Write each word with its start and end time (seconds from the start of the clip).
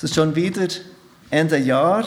Es 0.00 0.04
ist 0.04 0.14
schon 0.14 0.34
wieder 0.34 0.66
Ende 1.28 1.58
Jahr, 1.58 2.06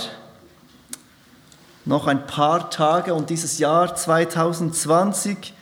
noch 1.86 2.08
ein 2.08 2.25
paar 2.25 2.71
Tage 2.71 3.13
und 3.13 3.29
dieses 3.29 3.59
Jahr 3.59 3.96
2020 3.96 5.54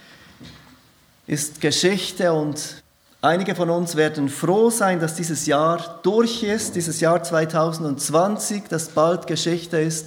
ist 1.28 1.60
Geschichte 1.60 2.32
und 2.32 2.84
einige 3.22 3.54
von 3.54 3.70
uns 3.70 3.98
werden 3.98 4.30
froh 4.30 4.70
sein, 4.70 5.02
dass 5.02 5.16
dieses 5.16 5.46
Jahr 5.46 6.00
durch 6.04 6.42
ist, 6.44 6.78
dieses 6.78 7.02
Jahr 7.02 7.22
2020, 7.22 8.64
das 8.70 8.88
bald 8.88 9.28
Geschichte 9.28 9.82
ist, 9.82 10.06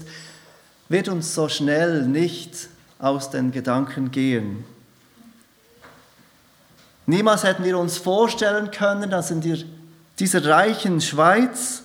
wird 0.89 1.11
uns 1.11 1.35
so 1.35 1.51
schnell 1.51 2.07
nicht 2.07 2.71
aus 2.99 3.29
den 3.29 3.53
Gedanken 3.53 4.11
gehen. 4.11 4.65
Niemals 7.05 7.45
hätten 7.45 7.65
wir 7.65 7.77
uns 7.77 7.99
vorstellen 7.99 8.71
können, 8.71 9.11
dass 9.11 9.31
in 9.31 9.43
dieser 10.19 10.47
reichen 10.47 11.03
Schweiz 11.03 11.84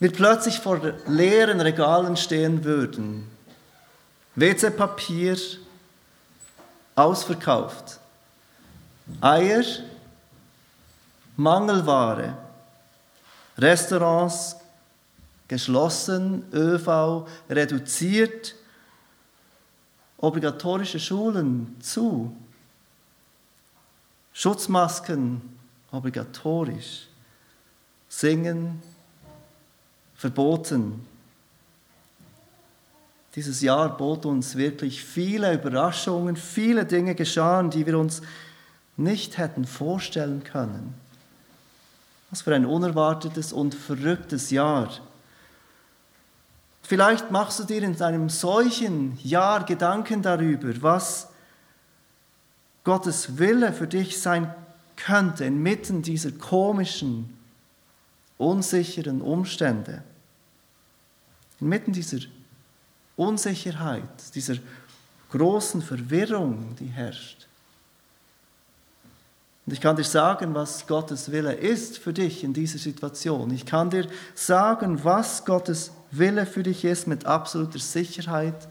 wir 0.00 0.12
plötzlich 0.12 0.60
vor 0.60 0.80
leeren 1.06 1.60
Regalen 1.60 2.16
stehen 2.16 2.64
würden. 2.64 3.28
WC-Papier 4.36 5.36
ausverkauft. 6.94 7.98
Eier, 9.20 9.64
Mangelware. 11.36 12.36
Restaurants 13.56 14.56
geschlossen, 15.48 16.44
ÖV 16.52 17.26
reduziert, 17.48 18.54
obligatorische 20.18 21.00
Schulen 21.00 21.76
zu, 21.80 22.36
Schutzmasken 24.32 25.58
obligatorisch, 25.90 27.08
Singen 28.08 28.82
verboten. 30.18 31.06
Dieses 33.34 33.62
Jahr 33.62 33.96
bot 33.96 34.26
uns 34.26 34.56
wirklich 34.56 35.02
viele 35.02 35.54
Überraschungen, 35.54 36.36
viele 36.36 36.84
Dinge 36.84 37.14
geschahen, 37.14 37.70
die 37.70 37.86
wir 37.86 37.98
uns 37.98 38.20
nicht 38.96 39.38
hätten 39.38 39.64
vorstellen 39.64 40.44
können. 40.44 40.92
Was 42.30 42.42
für 42.42 42.54
ein 42.54 42.66
unerwartetes 42.66 43.52
und 43.52 43.74
verrücktes 43.74 44.50
Jahr. 44.50 44.90
Vielleicht 46.82 47.30
machst 47.30 47.60
du 47.60 47.64
dir 47.64 47.82
in 47.82 48.00
einem 48.02 48.28
solchen 48.28 49.18
Jahr 49.22 49.64
Gedanken 49.64 50.20
darüber, 50.20 50.70
was 50.82 51.28
Gottes 52.82 53.38
Wille 53.38 53.72
für 53.72 53.86
dich 53.86 54.20
sein 54.20 54.52
könnte 54.96 55.44
inmitten 55.44 56.02
dieser 56.02 56.32
komischen, 56.32 57.38
unsicheren 58.36 59.20
Umstände, 59.20 60.02
inmitten 61.60 61.92
dieser 61.92 62.18
Unsicherheit, 63.16 64.34
dieser 64.34 64.56
großen 65.30 65.82
Verwirrung, 65.82 66.76
die 66.76 66.86
herrscht. 66.86 67.46
Und 69.66 69.74
ich 69.74 69.82
kann 69.82 69.96
dir 69.96 70.04
sagen, 70.04 70.54
was 70.54 70.86
Gottes 70.86 71.30
Wille 71.30 71.52
ist 71.52 71.98
für 71.98 72.14
dich 72.14 72.42
in 72.42 72.54
dieser 72.54 72.78
Situation. 72.78 73.52
Ich 73.52 73.66
kann 73.66 73.90
dir 73.90 74.08
sagen, 74.34 75.04
was 75.04 75.44
Gottes 75.44 75.90
Wille 76.10 76.46
für 76.46 76.62
dich 76.62 76.86
ist 76.86 77.06
mit 77.06 77.26
absoluter 77.26 77.78
Sicherheit 77.78 78.66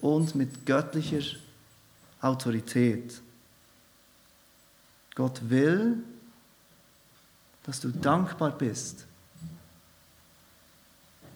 und 0.00 0.36
mit 0.36 0.66
göttlicher 0.66 1.36
Autorität. 2.20 3.20
Gott 5.16 5.40
will, 5.50 5.96
dass 7.64 7.80
du 7.80 7.88
dankbar 7.88 8.52
bist. 8.52 9.07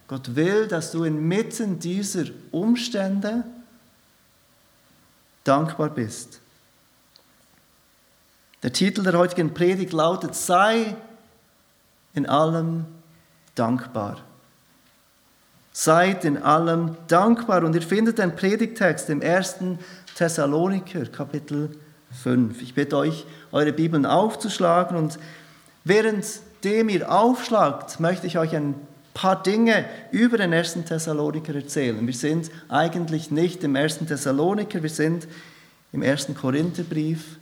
Gott 0.07 0.35
will, 0.35 0.67
dass 0.67 0.91
du 0.91 1.03
inmitten 1.03 1.79
dieser 1.79 2.25
Umstände 2.51 3.43
dankbar 5.43 5.89
bist. 5.89 6.39
Der 8.61 8.71
Titel 8.71 9.03
der 9.03 9.17
heutigen 9.17 9.53
Predigt 9.53 9.93
lautet, 9.93 10.35
sei 10.35 10.95
in 12.13 12.27
allem 12.27 12.85
dankbar. 13.55 14.21
Seid 15.71 16.23
in 16.23 16.41
allem 16.41 16.95
dankbar. 17.07 17.63
Und 17.63 17.75
ihr 17.75 17.81
findet 17.81 18.19
den 18.19 18.35
Predigtext 18.35 19.09
im 19.09 19.21
1. 19.21 19.55
Thessaloniker, 20.15 21.05
Kapitel 21.07 21.75
5. 22.21 22.61
Ich 22.61 22.75
bitte 22.75 22.97
euch, 22.97 23.25
eure 23.51 23.73
Bibeln 23.73 24.05
aufzuschlagen 24.05 24.95
und 24.95 25.17
Währenddem 25.83 26.87
ihr 26.87 27.11
aufschlagt, 27.11 27.99
möchte 27.99 28.27
ich 28.27 28.37
euch 28.37 28.55
ein 28.55 28.75
paar 29.13 29.41
Dinge 29.41 29.85
über 30.11 30.37
den 30.37 30.53
ersten 30.53 30.85
Thessaloniker 30.85 31.53
erzählen. 31.55 32.05
Wir 32.05 32.13
sind 32.13 32.49
eigentlich 32.69 33.31
nicht 33.31 33.63
im 33.63 33.75
ersten 33.75 34.07
Thessaloniker, 34.07 34.81
wir 34.81 34.89
sind 34.89 35.27
im 35.91 36.01
ersten 36.01 36.35
Korintherbrief. 36.35 37.37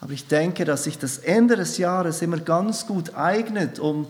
Aber 0.00 0.12
ich 0.12 0.26
denke, 0.26 0.64
dass 0.64 0.84
sich 0.84 0.98
das 0.98 1.18
Ende 1.18 1.56
des 1.56 1.78
Jahres 1.78 2.22
immer 2.22 2.38
ganz 2.38 2.86
gut 2.86 3.14
eignet, 3.14 3.78
um 3.78 4.06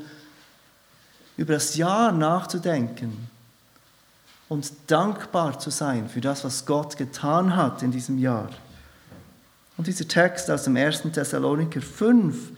über 1.36 1.54
das 1.54 1.76
Jahr 1.76 2.12
nachzudenken 2.12 3.28
und 4.48 4.72
dankbar 4.86 5.58
zu 5.58 5.70
sein 5.70 6.08
für 6.08 6.20
das, 6.20 6.44
was 6.44 6.66
Gott 6.66 6.96
getan 6.96 7.56
hat 7.56 7.82
in 7.82 7.90
diesem 7.90 8.18
Jahr. 8.18 8.50
Und 9.76 9.86
dieser 9.86 10.08
Text 10.08 10.50
aus 10.50 10.64
dem 10.64 10.76
1. 10.76 11.02
Thessaloniker 11.12 11.82
5 11.82 12.52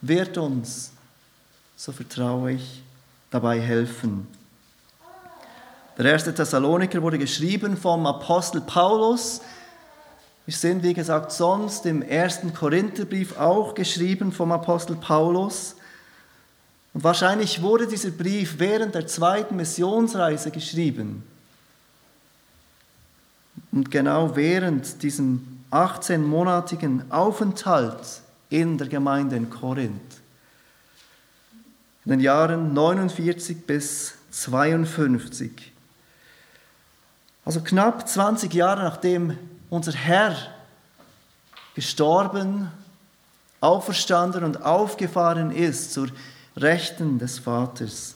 wird 0.00 0.36
uns, 0.38 0.92
so 1.76 1.92
vertraue 1.92 2.52
ich, 2.52 2.82
dabei 3.30 3.60
helfen. 3.60 4.26
Der 5.98 6.06
erste 6.06 6.34
Thessaloniker 6.34 7.00
wurde 7.00 7.18
geschrieben 7.18 7.76
vom 7.76 8.06
Apostel 8.06 8.60
Paulus. 8.60 9.40
Wir 10.44 10.54
sind, 10.54 10.82
wie 10.82 10.94
gesagt, 10.94 11.32
sonst 11.32 11.86
im 11.86 12.02
ersten 12.02 12.52
Korintherbrief 12.52 13.38
auch 13.38 13.74
geschrieben 13.74 14.30
vom 14.30 14.52
Apostel 14.52 14.96
Paulus. 14.96 15.74
Und 16.92 17.02
wahrscheinlich 17.02 17.62
wurde 17.62 17.86
dieser 17.86 18.10
Brief 18.10 18.58
während 18.58 18.94
der 18.94 19.06
zweiten 19.06 19.56
Missionsreise 19.56 20.50
geschrieben. 20.50 21.22
Und 23.72 23.90
genau 23.90 24.36
während 24.36 25.02
diesem 25.02 25.60
18-monatigen 25.70 27.10
Aufenthalt 27.10 28.22
in 28.50 28.78
der 28.78 28.88
Gemeinde 28.88 29.36
in 29.36 29.50
Korinth. 29.50 30.20
In 32.06 32.10
den 32.10 32.20
Jahren 32.20 32.72
49 32.72 33.66
bis 33.66 34.14
52. 34.30 35.72
Also 37.44 37.60
knapp 37.60 38.08
20 38.08 38.54
Jahre 38.54 38.84
nachdem 38.84 39.36
unser 39.70 39.90
Herr 39.90 40.36
gestorben, 41.74 42.70
auferstanden 43.60 44.44
und 44.44 44.62
aufgefahren 44.62 45.50
ist 45.50 45.94
zur 45.94 46.06
Rechten 46.56 47.18
des 47.18 47.40
Vaters. 47.40 48.14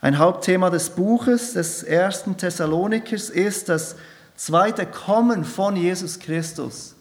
Ein 0.00 0.18
Hauptthema 0.18 0.68
des 0.68 0.90
Buches 0.90 1.52
des 1.52 1.84
ersten 1.84 2.36
Thessalonikers 2.36 3.30
ist 3.30 3.68
das 3.68 3.94
zweite 4.34 4.86
Kommen 4.86 5.44
von 5.44 5.76
Jesus 5.76 6.18
Christus. 6.18 6.96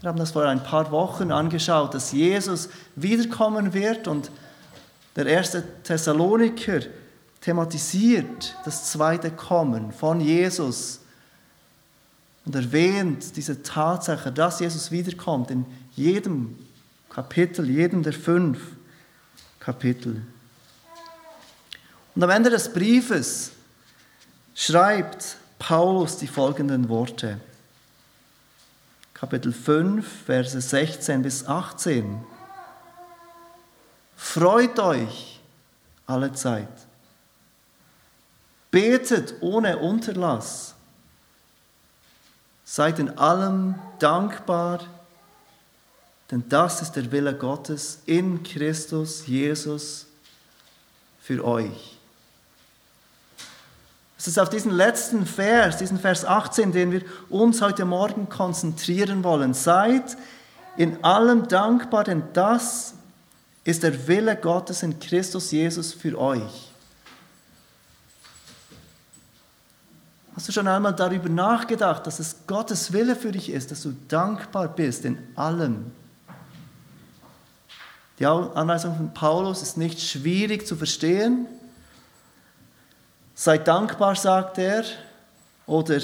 Wir 0.00 0.08
haben 0.08 0.18
das 0.18 0.32
vor 0.32 0.44
ein 0.44 0.64
paar 0.64 0.90
Wochen 0.90 1.30
angeschaut, 1.30 1.94
dass 1.94 2.10
Jesus 2.10 2.68
wiederkommen 2.96 3.72
wird 3.72 4.08
und 4.08 4.32
der 5.16 5.26
erste 5.26 5.62
Thessaloniker 5.82 6.80
thematisiert 7.40 8.56
das 8.64 8.90
zweite 8.90 9.30
Kommen 9.30 9.92
von 9.92 10.20
Jesus 10.20 11.00
und 12.44 12.54
erwähnt 12.54 13.36
diese 13.36 13.62
Tatsache, 13.62 14.32
dass 14.32 14.60
Jesus 14.60 14.90
wiederkommt 14.90 15.50
in 15.50 15.64
jedem 15.94 16.58
Kapitel, 17.08 17.68
jedem 17.68 18.02
der 18.02 18.12
fünf 18.12 18.58
Kapitel. 19.60 20.22
Und 22.14 22.22
am 22.22 22.30
Ende 22.30 22.50
des 22.50 22.72
Briefes 22.72 23.52
schreibt 24.54 25.36
Paulus 25.58 26.18
die 26.18 26.26
folgenden 26.26 26.88
Worte. 26.88 27.38
Kapitel 29.14 29.52
5, 29.52 30.06
Verse 30.26 30.60
16 30.60 31.22
bis 31.22 31.46
18. 31.46 32.20
Freut 34.24 34.80
euch 34.80 35.38
alle 36.06 36.32
Zeit. 36.32 36.66
Betet 38.70 39.34
ohne 39.42 39.78
Unterlass. 39.78 40.74
Seid 42.64 42.98
in 42.98 43.16
allem 43.18 43.74
dankbar, 43.98 44.80
denn 46.30 46.48
das 46.48 46.80
ist 46.80 46.92
der 46.92 47.12
Wille 47.12 47.36
Gottes 47.36 48.00
in 48.06 48.42
Christus 48.42 49.26
Jesus 49.26 50.06
für 51.20 51.44
euch. 51.44 51.98
Es 54.18 54.26
ist 54.26 54.38
auf 54.38 54.48
diesen 54.48 54.72
letzten 54.72 55.26
Vers, 55.26 55.76
diesen 55.76 56.00
Vers 56.00 56.24
18, 56.24 56.72
den 56.72 56.90
wir 56.90 57.02
uns 57.28 57.60
heute 57.60 57.84
Morgen 57.84 58.30
konzentrieren 58.30 59.22
wollen. 59.22 59.52
Seid 59.52 60.16
in 60.76 61.04
allem 61.04 61.46
dankbar, 61.46 62.02
denn 62.02 62.24
das 62.32 62.94
ist 63.64 63.82
der 63.82 64.06
Wille 64.06 64.36
Gottes 64.36 64.82
in 64.82 64.98
Christus 65.00 65.50
Jesus 65.50 65.92
für 65.92 66.18
euch. 66.18 66.70
Hast 70.36 70.48
du 70.48 70.52
schon 70.52 70.68
einmal 70.68 70.94
darüber 70.94 71.28
nachgedacht, 71.28 72.06
dass 72.06 72.18
es 72.18 72.36
Gottes 72.46 72.92
Wille 72.92 73.16
für 73.16 73.32
dich 73.32 73.50
ist, 73.50 73.70
dass 73.70 73.82
du 73.82 73.94
dankbar 74.08 74.68
bist 74.68 75.04
in 75.04 75.18
allem? 75.36 75.92
Die 78.18 78.26
Anweisung 78.26 78.96
von 78.96 79.14
Paulus 79.14 79.62
ist 79.62 79.76
nicht 79.76 80.00
schwierig 80.00 80.66
zu 80.66 80.76
verstehen. 80.76 81.46
Sei 83.34 83.58
dankbar, 83.58 84.14
sagt 84.14 84.58
er, 84.58 84.84
oder 85.66 86.00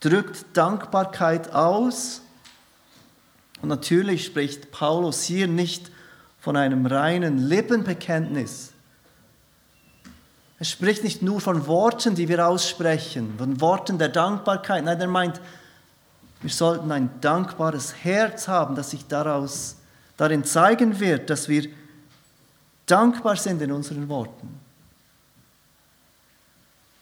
drückt 0.00 0.44
Dankbarkeit 0.56 1.52
aus. 1.52 2.22
Und 3.60 3.68
natürlich 3.68 4.24
spricht 4.24 4.72
Paulus 4.72 5.22
hier 5.22 5.46
nicht 5.46 5.91
von 6.42 6.56
einem 6.56 6.86
reinen 6.86 7.38
Lippenbekenntnis. 7.38 8.72
Er 10.58 10.64
spricht 10.64 11.04
nicht 11.04 11.22
nur 11.22 11.40
von 11.40 11.68
Worten, 11.68 12.16
die 12.16 12.28
wir 12.28 12.44
aussprechen, 12.48 13.34
von 13.38 13.60
Worten 13.60 13.96
der 13.96 14.08
Dankbarkeit. 14.08 14.84
Nein, 14.84 15.00
er 15.00 15.06
meint, 15.06 15.40
wir 16.40 16.50
sollten 16.50 16.90
ein 16.90 17.10
dankbares 17.20 17.94
Herz 18.02 18.48
haben, 18.48 18.74
das 18.74 18.90
sich 18.90 19.06
daraus, 19.06 19.76
darin 20.16 20.42
zeigen 20.42 20.98
wird, 20.98 21.30
dass 21.30 21.48
wir 21.48 21.68
dankbar 22.86 23.36
sind 23.36 23.62
in 23.62 23.70
unseren 23.70 24.08
Worten. 24.08 24.58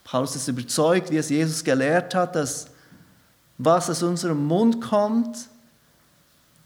Paulus 0.04 0.36
ist 0.36 0.48
überzeugt, 0.48 1.10
wie 1.10 1.16
es 1.16 1.30
Jesus 1.30 1.64
gelehrt 1.64 2.14
hat, 2.14 2.36
dass 2.36 2.66
was 3.56 3.88
aus 3.88 4.02
unserem 4.02 4.46
Mund 4.46 4.82
kommt, 4.82 5.48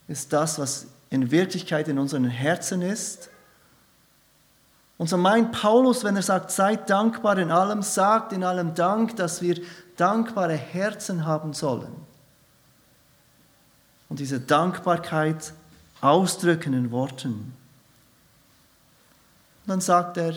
ist 0.09 0.33
das, 0.33 0.59
was 0.59 0.89
in 1.15 1.31
Wirklichkeit 1.31 1.87
in 1.87 2.01
unseren 2.01 2.25
Herzen 2.25 2.83
ist. 2.83 3.31
Und 4.99 5.09
so 5.09 5.17
meint 5.17 5.53
Paulus, 5.53 6.03
wenn 6.03 6.17
er 6.17 6.23
sagt, 6.23 6.51
seid 6.51 6.91
dankbar 6.91 7.39
in 7.39 7.53
allem, 7.53 7.83
sagt 7.83 8.33
in 8.33 8.43
allem 8.43 8.75
Dank, 8.75 9.15
dass 9.15 9.41
wir 9.41 9.61
dankbare 9.97 10.57
Herzen 10.57 11.25
haben 11.25 11.53
sollen. 11.53 11.95
Und 14.09 14.19
diese 14.19 14.41
Dankbarkeit 14.41 15.53
ausdrücken 16.01 16.75
in 16.75 16.91
Worten. 16.91 17.55
Und 19.63 19.69
dann 19.69 19.81
sagt 19.81 20.17
er, 20.17 20.35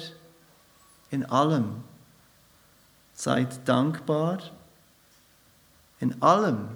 in 1.09 1.25
allem 1.25 1.83
seid 3.15 3.67
dankbar, 3.67 4.37
in 5.99 6.21
allem 6.21 6.69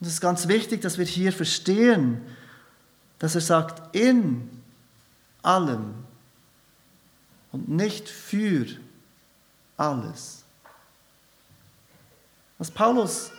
und 0.00 0.06
es 0.06 0.14
ist 0.14 0.20
ganz 0.20 0.46
wichtig, 0.46 0.80
dass 0.80 0.98
wir 0.98 1.04
hier 1.04 1.32
verstehen, 1.32 2.20
dass 3.18 3.34
er 3.34 3.40
sagt, 3.40 3.94
in 3.96 4.48
allem 5.42 5.94
und 7.50 7.68
nicht 7.68 8.08
für 8.08 8.66
alles. 9.76 10.44
Was 12.58 12.70
Paulus 12.70 13.30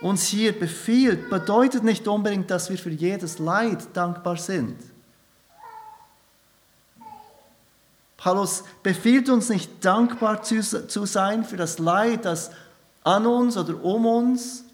uns 0.00 0.26
hier 0.26 0.58
befiehlt, 0.58 1.28
bedeutet 1.28 1.84
nicht 1.84 2.08
unbedingt, 2.08 2.50
dass 2.50 2.70
wir 2.70 2.78
für 2.78 2.90
jedes 2.90 3.38
Leid 3.38 3.88
dankbar 3.92 4.38
sind. 4.38 4.78
Paulus 8.16 8.64
befiehlt 8.82 9.28
uns 9.28 9.48
nicht 9.50 9.84
dankbar 9.84 10.42
zu, 10.42 10.62
sein 10.62 11.44
für 11.44 11.56
das 11.56 11.78
Leid, 11.78 12.24
das 12.24 12.50
an 13.02 13.26
uns 13.26 13.56
oder 13.56 13.82
um 13.82 14.06
uns 14.06 14.64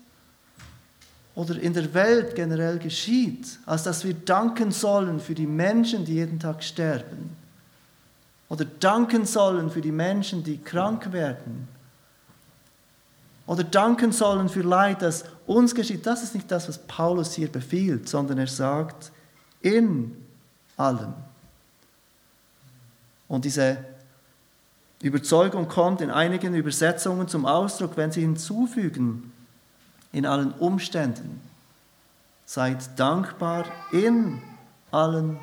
oder 1.36 1.60
in 1.60 1.74
der 1.74 1.92
Welt 1.92 2.34
generell 2.34 2.78
geschieht, 2.78 3.58
als 3.66 3.82
dass 3.82 4.04
wir 4.04 4.14
danken 4.14 4.72
sollen 4.72 5.20
für 5.20 5.34
die 5.34 5.46
Menschen, 5.46 6.04
die 6.06 6.14
jeden 6.14 6.40
Tag 6.40 6.64
sterben. 6.64 7.36
Oder 8.48 8.64
danken 8.64 9.26
sollen 9.26 9.70
für 9.70 9.82
die 9.82 9.92
Menschen, 9.92 10.42
die 10.42 10.56
krank 10.56 11.12
werden. 11.12 11.68
Oder 13.46 13.64
danken 13.64 14.12
sollen 14.12 14.48
für 14.48 14.62
Leid, 14.62 15.02
das 15.02 15.24
uns 15.46 15.74
geschieht. 15.74 16.06
Das 16.06 16.22
ist 16.22 16.34
nicht 16.34 16.50
das, 16.50 16.68
was 16.68 16.78
Paulus 16.78 17.34
hier 17.34 17.52
befiehlt, 17.52 18.08
sondern 18.08 18.38
er 18.38 18.46
sagt, 18.46 19.12
in 19.60 20.16
allem. 20.78 21.12
Und 23.28 23.44
diese 23.44 23.76
Überzeugung 25.02 25.68
kommt 25.68 26.00
in 26.00 26.10
einigen 26.10 26.54
Übersetzungen 26.54 27.28
zum 27.28 27.44
Ausdruck, 27.44 27.98
wenn 27.98 28.10
sie 28.10 28.22
hinzufügen, 28.22 29.32
in 30.16 30.24
allen 30.24 30.52
Umständen. 30.52 31.42
Seid 32.46 32.98
dankbar 32.98 33.66
in 33.92 34.40
allen 34.90 35.38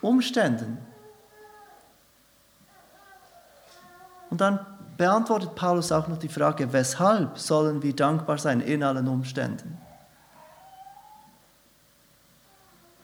Umständen. 0.00 0.78
Und 4.30 4.40
dann 4.40 4.60
beantwortet 4.96 5.54
Paulus 5.56 5.92
auch 5.92 6.08
noch 6.08 6.16
die 6.16 6.30
Frage, 6.30 6.72
weshalb 6.72 7.38
sollen 7.38 7.82
wir 7.82 7.94
dankbar 7.94 8.38
sein 8.38 8.62
in 8.62 8.82
allen 8.82 9.06
Umständen? 9.08 9.76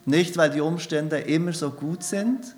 Nicht, 0.07 0.39
weil 0.39 0.49
die 0.49 0.63
Umstände 0.63 1.19
immer 1.19 1.53
so 1.53 1.71
gut 1.71 2.03
sind, 2.03 2.57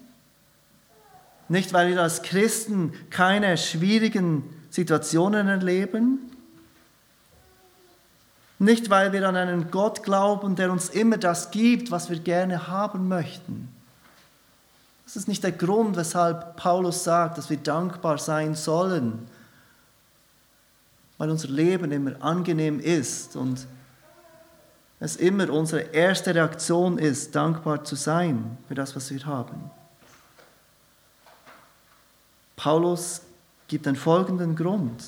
nicht, 1.49 1.73
weil 1.73 1.89
wir 1.89 2.01
als 2.01 2.23
Christen 2.23 2.93
keine 3.11 3.59
schwierigen 3.59 4.45
Situationen 4.71 5.49
erleben, 5.49 6.30
nicht, 8.61 8.91
weil 8.91 9.13
wir 9.13 9.27
an 9.27 9.37
einen 9.37 9.71
Gott 9.71 10.03
glauben, 10.03 10.55
der 10.55 10.71
uns 10.71 10.91
immer 10.91 11.17
das 11.17 11.51
gibt, 11.51 11.91
was 11.91 12.11
wir 12.11 12.19
gerne 12.19 12.69
haben 12.69 13.09
möchten. 13.09 13.75
Das 15.05 15.17
ist 15.17 15.29
nicht 15.29 15.43
der 15.43 15.53
Grund, 15.53 15.97
weshalb 15.97 16.57
Paulus 16.57 17.03
sagt, 17.03 17.39
dass 17.39 17.49
wir 17.49 17.57
dankbar 17.57 18.19
sein 18.19 18.55
sollen, 18.55 19.27
weil 21.17 21.31
unser 21.31 21.49
Leben 21.49 21.91
immer 21.91 22.23
angenehm 22.23 22.81
ist 22.81 23.35
und 23.35 23.67
es 25.01 25.17
immer 25.17 25.49
unsere 25.49 25.81
erste 25.81 26.35
Reaktion 26.35 26.99
ist, 26.99 27.35
dankbar 27.35 27.83
zu 27.85 27.97
sein 27.97 28.59
für 28.69 28.75
das, 28.75 28.95
was 28.95 29.11
wir 29.11 29.25
haben. 29.25 29.71
Paulus 32.57 33.23
gibt 33.69 33.87
den 33.87 33.97
folgenden 33.97 34.55
Grund. 34.55 35.03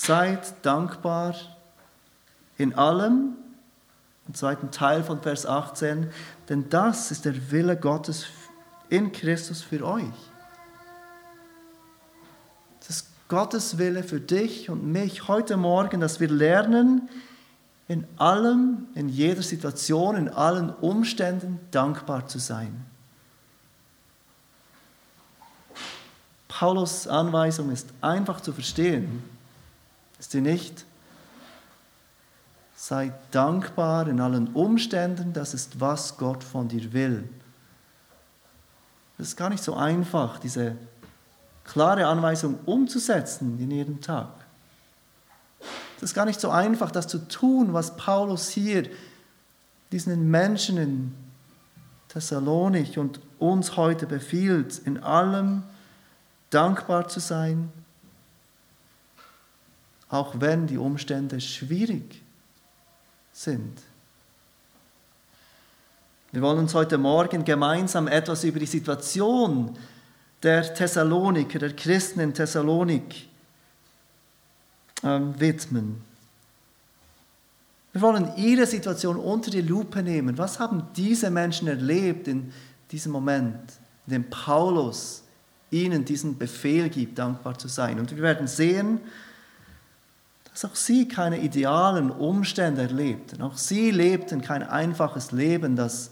Seid 0.00 0.54
dankbar 0.64 1.34
in 2.56 2.72
allem, 2.76 3.34
im 4.28 4.34
zweiten 4.34 4.70
Teil 4.70 5.02
von 5.02 5.20
Vers 5.20 5.44
18, 5.44 6.08
denn 6.48 6.70
das 6.70 7.10
ist 7.10 7.24
der 7.24 7.50
Wille 7.50 7.76
Gottes 7.76 8.26
in 8.90 9.10
Christus 9.10 9.60
für 9.60 9.84
euch. 9.84 10.04
Das 12.78 12.90
ist 12.90 13.08
Gottes 13.26 13.78
Wille 13.78 14.04
für 14.04 14.20
dich 14.20 14.70
und 14.70 14.86
mich 14.86 15.26
heute 15.26 15.56
Morgen, 15.56 16.00
dass 16.00 16.20
wir 16.20 16.30
lernen, 16.30 17.08
in 17.88 18.06
allem, 18.18 18.86
in 18.94 19.08
jeder 19.08 19.42
Situation, 19.42 20.14
in 20.14 20.28
allen 20.28 20.70
Umständen 20.70 21.58
dankbar 21.72 22.28
zu 22.28 22.38
sein. 22.38 22.86
Paulus 26.46 27.08
Anweisung 27.08 27.72
ist 27.72 27.88
einfach 28.00 28.40
zu 28.40 28.52
verstehen. 28.52 29.37
Ist 30.18 30.32
sie 30.32 30.40
nicht? 30.40 30.84
Sei 32.76 33.12
dankbar 33.30 34.08
in 34.08 34.20
allen 34.20 34.48
Umständen, 34.54 35.32
das 35.32 35.54
ist, 35.54 35.80
was 35.80 36.16
Gott 36.16 36.44
von 36.44 36.68
dir 36.68 36.92
will. 36.92 37.28
Es 39.18 39.28
ist 39.28 39.36
gar 39.36 39.50
nicht 39.50 39.62
so 39.62 39.74
einfach, 39.74 40.38
diese 40.38 40.76
klare 41.64 42.06
Anweisung 42.06 42.58
umzusetzen 42.66 43.58
in 43.58 43.70
jedem 43.70 44.00
Tag. 44.00 44.28
Es 45.96 46.04
ist 46.04 46.14
gar 46.14 46.24
nicht 46.24 46.40
so 46.40 46.50
einfach, 46.50 46.92
das 46.92 47.08
zu 47.08 47.18
tun, 47.28 47.72
was 47.72 47.96
Paulus 47.96 48.48
hier 48.48 48.88
diesen 49.90 50.30
Menschen 50.30 50.78
in 50.78 51.14
Thessalonik 52.08 52.96
und 52.96 53.20
uns 53.38 53.76
heute 53.76 54.06
befiehlt, 54.06 54.78
in 54.78 55.02
allem 55.02 55.64
dankbar 56.50 57.08
zu 57.08 57.20
sein, 57.20 57.72
auch 60.08 60.34
wenn 60.40 60.66
die 60.66 60.78
Umstände 60.78 61.40
schwierig 61.40 62.22
sind. 63.32 63.80
Wir 66.32 66.42
wollen 66.42 66.58
uns 66.58 66.74
heute 66.74 66.98
Morgen 66.98 67.44
gemeinsam 67.44 68.06
etwas 68.06 68.44
über 68.44 68.58
die 68.58 68.66
Situation 68.66 69.76
der 70.42 70.74
Thessaloniker, 70.74 71.58
der 71.58 71.74
Christen 71.74 72.20
in 72.20 72.34
Thessalonik 72.34 73.28
ähm, 75.02 75.38
widmen. 75.38 76.02
Wir 77.92 78.02
wollen 78.02 78.36
ihre 78.36 78.66
Situation 78.66 79.16
unter 79.16 79.50
die 79.50 79.62
Lupe 79.62 80.02
nehmen. 80.02 80.36
Was 80.36 80.60
haben 80.60 80.88
diese 80.94 81.30
Menschen 81.30 81.66
erlebt 81.66 82.28
in 82.28 82.52
diesem 82.90 83.12
Moment, 83.12 83.72
in 84.06 84.12
dem 84.12 84.30
Paulus 84.30 85.24
ihnen 85.70 86.04
diesen 86.04 86.38
Befehl 86.38 86.88
gibt, 86.90 87.18
dankbar 87.18 87.58
zu 87.58 87.68
sein? 87.68 87.98
Und 87.98 88.14
wir 88.14 88.22
werden 88.22 88.46
sehen, 88.46 89.00
dass 90.52 90.64
auch 90.64 90.74
sie 90.74 91.06
keine 91.08 91.38
idealen 91.40 92.10
Umstände 92.10 92.82
erlebten. 92.82 93.42
Auch 93.42 93.56
sie 93.56 93.90
lebten 93.90 94.42
kein 94.42 94.62
einfaches 94.62 95.32
Leben, 95.32 95.76
das 95.76 96.10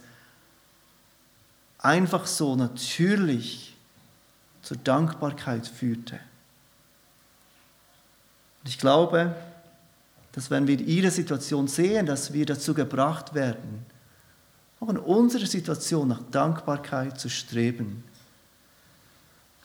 einfach 1.78 2.26
so 2.26 2.56
natürlich 2.56 3.76
zur 4.62 4.76
Dankbarkeit 4.78 5.66
führte. 5.66 6.16
Und 8.62 8.68
ich 8.68 8.78
glaube, 8.78 9.34
dass 10.32 10.50
wenn 10.50 10.66
wir 10.66 10.80
ihre 10.80 11.10
Situation 11.10 11.68
sehen, 11.68 12.06
dass 12.06 12.32
wir 12.32 12.44
dazu 12.44 12.74
gebracht 12.74 13.34
werden, 13.34 13.86
auch 14.80 14.88
in 14.88 14.98
unserer 14.98 15.46
Situation 15.46 16.08
nach 16.08 16.20
Dankbarkeit 16.30 17.18
zu 17.18 17.30
streben. 17.30 18.04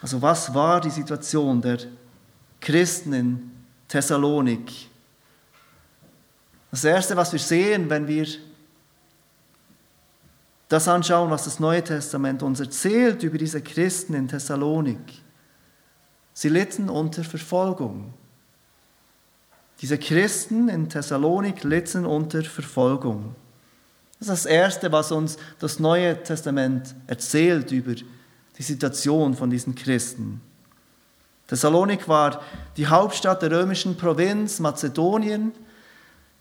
Also 0.02 0.22
was 0.22 0.54
war 0.54 0.80
die 0.80 0.90
Situation 0.90 1.62
der 1.62 1.80
Christen 2.60 3.14
in 3.14 3.51
Thessalonik? 3.92 4.72
Das 6.72 6.86
Erste, 6.86 7.18
was 7.18 7.34
wir 7.34 7.40
sehen, 7.40 7.90
wenn 7.90 8.08
wir 8.08 8.26
das 10.70 10.88
anschauen, 10.88 11.30
was 11.30 11.44
das 11.44 11.60
Neue 11.60 11.84
Testament 11.84 12.42
uns 12.42 12.62
erzählt 12.62 13.22
über 13.24 13.38
diese 13.38 13.62
Christen 13.62 14.14
in 14.14 14.30
Thessalonik. 14.30 15.22
Sie 16.34 16.48
litten 16.48 16.88
unter 16.88 17.26
Verfolgung. 17.26 18.14
Diese 19.82 19.98
Christen 19.98 20.70
in 20.70 20.88
Thessalonik 20.88 21.66
litten 21.66 22.06
unter 22.06 22.44
Verfolgung. 22.44 23.36
Das 24.20 24.30
ist 24.30 24.46
das 24.46 24.46
Erste, 24.46 24.90
was 24.94 25.12
uns 25.12 25.36
das 25.60 25.80
Neue 25.80 26.24
Testament 26.24 26.96
erzählt 27.08 27.74
über 27.74 27.96
die 27.96 28.64
Situation 28.64 29.36
von 29.36 29.50
diesen 29.50 29.76
Christen. 29.76 30.40
Thessalonik 31.52 32.08
war 32.08 32.40
die 32.78 32.88
Hauptstadt 32.88 33.42
der 33.42 33.52
römischen 33.52 33.98
Provinz 33.98 34.62
Mazedonien. 34.62 35.52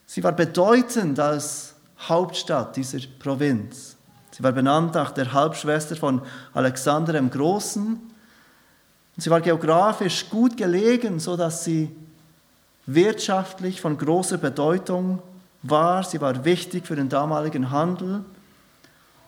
Sie 0.07 0.23
war 0.23 0.31
bedeutend 0.31 1.19
als 1.19 1.75
Hauptstadt 1.99 2.77
dieser 2.77 3.01
Provinz. 3.19 3.97
Sie 4.31 4.41
war 4.41 4.53
benannt 4.53 4.95
nach 4.95 5.11
der 5.11 5.33
Halbschwester 5.33 5.97
von 5.97 6.23
Alexander 6.55 7.13
dem 7.13 7.29
Großen. 7.29 7.99
Sie 9.17 9.31
war 9.31 9.41
geografisch 9.41 10.31
gut 10.31 10.57
gelegen, 10.57 11.19
sodass 11.19 11.65
sie 11.65 11.91
wirtschaftlich 12.87 13.81
von 13.81 13.99
großer 13.99 14.39
Bedeutung 14.39 15.21
war. 15.65 16.05
Sie 16.05 16.21
war 16.21 16.45
wichtig 16.45 16.87
für 16.87 16.95
den 16.95 17.09
damaligen 17.09 17.73
Handel. 17.73 18.25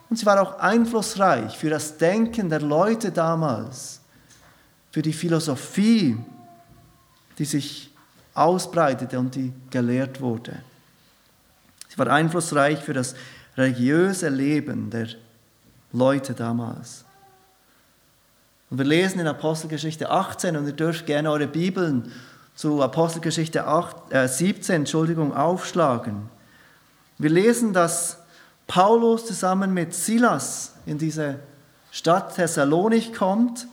Und 0.09 0.15
sie 0.15 0.25
war 0.25 0.41
auch 0.41 0.59
einflussreich 0.59 1.57
für 1.57 1.69
das 1.69 1.97
Denken 1.97 2.49
der 2.49 2.61
Leute 2.61 3.11
damals, 3.11 3.99
für 4.93 5.01
die 5.01 5.11
Philosophie, 5.11 6.15
die 7.39 7.45
sich 7.45 7.89
ausbreitete 8.35 9.17
und 9.17 9.33
die 9.33 9.51
gelehrt 9.71 10.21
wurde. 10.21 10.61
Sie 11.89 11.97
war 11.97 12.07
einflussreich 12.07 12.77
für 12.77 12.93
das 12.93 13.15
religiöse 13.57 14.29
Leben 14.29 14.91
der 14.91 15.07
Leute 15.93 16.35
damals. 16.35 17.05
Und 18.69 18.77
wir 18.77 18.85
lesen 18.85 19.19
in 19.19 19.25
Apostelgeschichte 19.25 20.11
18 20.11 20.55
und 20.57 20.67
ihr 20.67 20.73
dürft 20.73 21.07
gerne 21.07 21.31
eure 21.31 21.47
Bibeln 21.47 22.11
zu 22.53 22.83
Apostelgeschichte 22.83 23.65
8, 23.65 24.13
äh 24.13 24.27
17 24.27 24.75
Entschuldigung, 24.75 25.35
aufschlagen. 25.35 26.29
Wir 27.17 27.31
lesen, 27.31 27.73
dass 27.73 28.19
Paulus 28.67 29.25
zusammen 29.25 29.73
mit 29.73 29.95
Silas 29.95 30.75
in 30.85 30.99
diese 30.99 31.39
Stadt 31.89 32.35
Thessalonik 32.35 33.15
kommt 33.15 33.67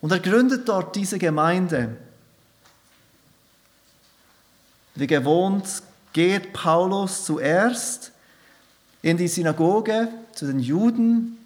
und 0.00 0.12
er 0.12 0.20
gründet 0.20 0.68
dort 0.68 0.94
diese 0.94 1.18
Gemeinde. 1.18 1.96
Wie 4.94 5.06
gewohnt 5.06 5.82
geht 6.12 6.52
Paulus 6.52 7.24
zuerst 7.24 8.12
in 9.02 9.16
die 9.16 9.28
Synagoge 9.28 10.08
zu 10.32 10.46
den 10.46 10.60
Juden. 10.60 11.38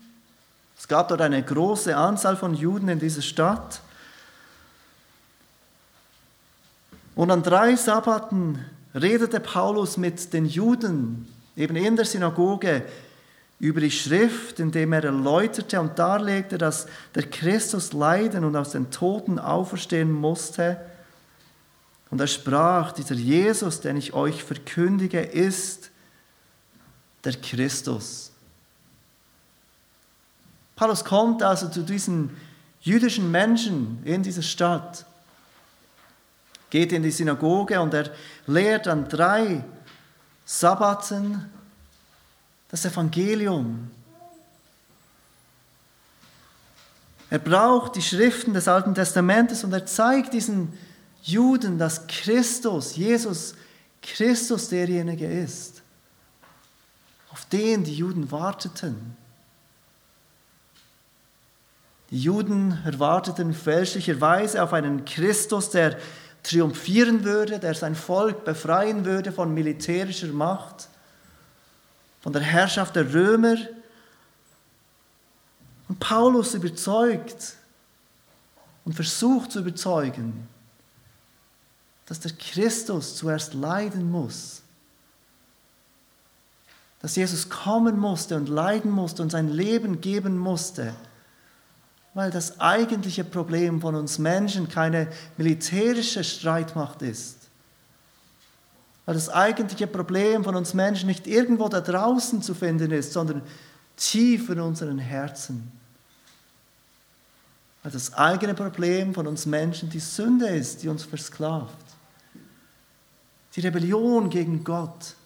Es 0.78 0.88
gab 0.88 1.08
dort 1.08 1.20
eine 1.20 1.42
große 1.42 1.96
Anzahl 1.96 2.36
von 2.36 2.54
Juden 2.54 2.88
in 2.88 2.98
dieser 2.98 3.22
Stadt. 3.22 3.80
Und 7.14 7.30
an 7.30 7.42
drei 7.42 7.76
Sabbaten 7.76 8.64
redete 8.94 9.40
Paulus 9.40 9.96
mit 9.96 10.32
den 10.32 10.46
Juden, 10.46 11.28
eben 11.56 11.76
in 11.76 11.96
der 11.96 12.06
Synagoge, 12.06 12.84
über 13.62 13.80
die 13.80 13.92
Schrift, 13.92 14.58
indem 14.58 14.92
er 14.92 15.04
erläuterte 15.04 15.80
und 15.80 15.96
darlegte, 15.96 16.58
dass 16.58 16.88
der 17.14 17.22
Christus 17.30 17.92
leiden 17.92 18.44
und 18.44 18.56
aus 18.56 18.72
den 18.72 18.90
Toten 18.90 19.38
auferstehen 19.38 20.10
musste. 20.10 20.80
Und 22.10 22.20
er 22.20 22.26
sprach, 22.26 22.90
dieser 22.90 23.14
Jesus, 23.14 23.80
den 23.80 23.96
ich 23.96 24.14
euch 24.14 24.42
verkündige, 24.42 25.20
ist 25.20 25.92
der 27.22 27.34
Christus. 27.34 28.32
Paulus 30.74 31.04
kommt 31.04 31.44
also 31.44 31.68
zu 31.68 31.84
diesen 31.84 32.36
jüdischen 32.80 33.30
Menschen 33.30 34.00
in 34.02 34.24
dieser 34.24 34.42
Stadt 34.42 35.06
geht 36.68 36.92
in 36.92 37.04
die 37.04 37.12
Synagoge 37.12 37.80
und 37.80 37.94
er 37.94 38.10
lehrt 38.46 38.88
an 38.88 39.08
drei 39.08 39.62
Sabbaten 40.44 41.48
das 42.72 42.86
Evangelium. 42.86 43.90
Er 47.30 47.38
braucht 47.38 47.96
die 47.96 48.02
Schriften 48.02 48.54
des 48.54 48.66
Alten 48.66 48.94
Testamentes 48.94 49.62
und 49.62 49.72
er 49.72 49.86
zeigt 49.86 50.32
diesen 50.32 50.72
Juden, 51.22 51.78
dass 51.78 52.06
Christus, 52.06 52.96
Jesus 52.96 53.54
Christus 54.00 54.70
derjenige 54.70 55.26
ist, 55.26 55.82
auf 57.30 57.44
den 57.46 57.84
die 57.84 57.94
Juden 57.94 58.32
warteten. 58.32 59.16
Die 62.10 62.20
Juden 62.20 62.78
erwarteten 62.84 63.54
fälschlicherweise 63.54 64.62
auf 64.62 64.72
einen 64.72 65.04
Christus, 65.04 65.70
der 65.70 65.98
triumphieren 66.42 67.24
würde, 67.24 67.58
der 67.58 67.74
sein 67.74 67.94
Volk 67.94 68.44
befreien 68.44 69.04
würde 69.04 69.30
von 69.30 69.52
militärischer 69.54 70.28
Macht, 70.28 70.88
von 72.22 72.32
der 72.32 72.42
Herrschaft 72.42 72.96
der 72.96 73.12
Römer. 73.12 73.56
Und 75.88 76.00
Paulus 76.00 76.54
überzeugt 76.54 77.56
und 78.86 78.94
versucht 78.94 79.52
zu 79.52 79.60
überzeugen, 79.60 80.48
dass 82.06 82.20
der 82.20 82.32
Christus 82.32 83.16
zuerst 83.16 83.52
leiden 83.52 84.10
muss, 84.10 84.62
dass 87.00 87.16
Jesus 87.16 87.50
kommen 87.50 87.98
musste 87.98 88.36
und 88.36 88.48
leiden 88.48 88.90
musste 88.90 89.22
und 89.22 89.30
sein 89.30 89.48
Leben 89.48 90.00
geben 90.00 90.38
musste 90.38 90.94
weil 92.14 92.30
das 92.30 92.60
eigentliche 92.60 93.24
Problem 93.24 93.80
von 93.80 93.94
uns 93.94 94.18
Menschen 94.18 94.68
keine 94.68 95.08
militärische 95.36 96.24
Streitmacht 96.24 97.02
ist. 97.02 97.41
Weil 99.04 99.14
das 99.14 99.28
eigentliche 99.28 99.86
Problem 99.86 100.44
von 100.44 100.54
uns 100.54 100.74
Menschen 100.74 101.08
nicht 101.08 101.26
irgendwo 101.26 101.68
da 101.68 101.80
draußen 101.80 102.42
zu 102.42 102.54
finden 102.54 102.92
ist, 102.92 103.12
sondern 103.12 103.42
tief 103.96 104.48
in 104.48 104.60
unseren 104.60 104.98
Herzen. 104.98 105.72
Weil 107.82 107.92
das 107.92 108.14
eigene 108.14 108.54
Problem 108.54 109.12
von 109.12 109.26
uns 109.26 109.44
Menschen 109.44 109.90
die 109.90 110.00
Sünde 110.00 110.46
ist, 110.46 110.82
die 110.82 110.88
uns 110.88 111.04
versklavt. 111.04 111.76
Die 113.54 113.60
Rebellion 113.60 114.30
gegen 114.30 114.62
Gott. 114.62 115.16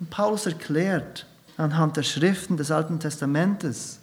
Und 0.00 0.08
Paulus 0.08 0.46
erklärt 0.46 1.26
anhand 1.58 1.98
der 1.98 2.02
Schriften 2.02 2.56
des 2.56 2.70
Alten 2.70 2.98
Testamentes, 2.98 3.98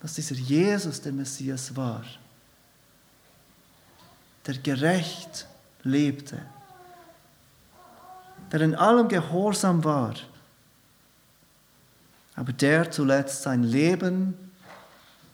dass 0.00 0.14
dieser 0.14 0.34
Jesus 0.34 1.00
der 1.00 1.12
Messias 1.12 1.74
war, 1.74 2.04
der 4.46 4.54
gerecht 4.54 5.46
lebte, 5.82 6.38
der 8.50 8.60
in 8.60 8.74
allem 8.74 9.08
gehorsam 9.08 9.84
war, 9.84 10.14
aber 12.34 12.52
der 12.52 12.90
zuletzt 12.90 13.42
sein 13.42 13.62
Leben 13.62 14.34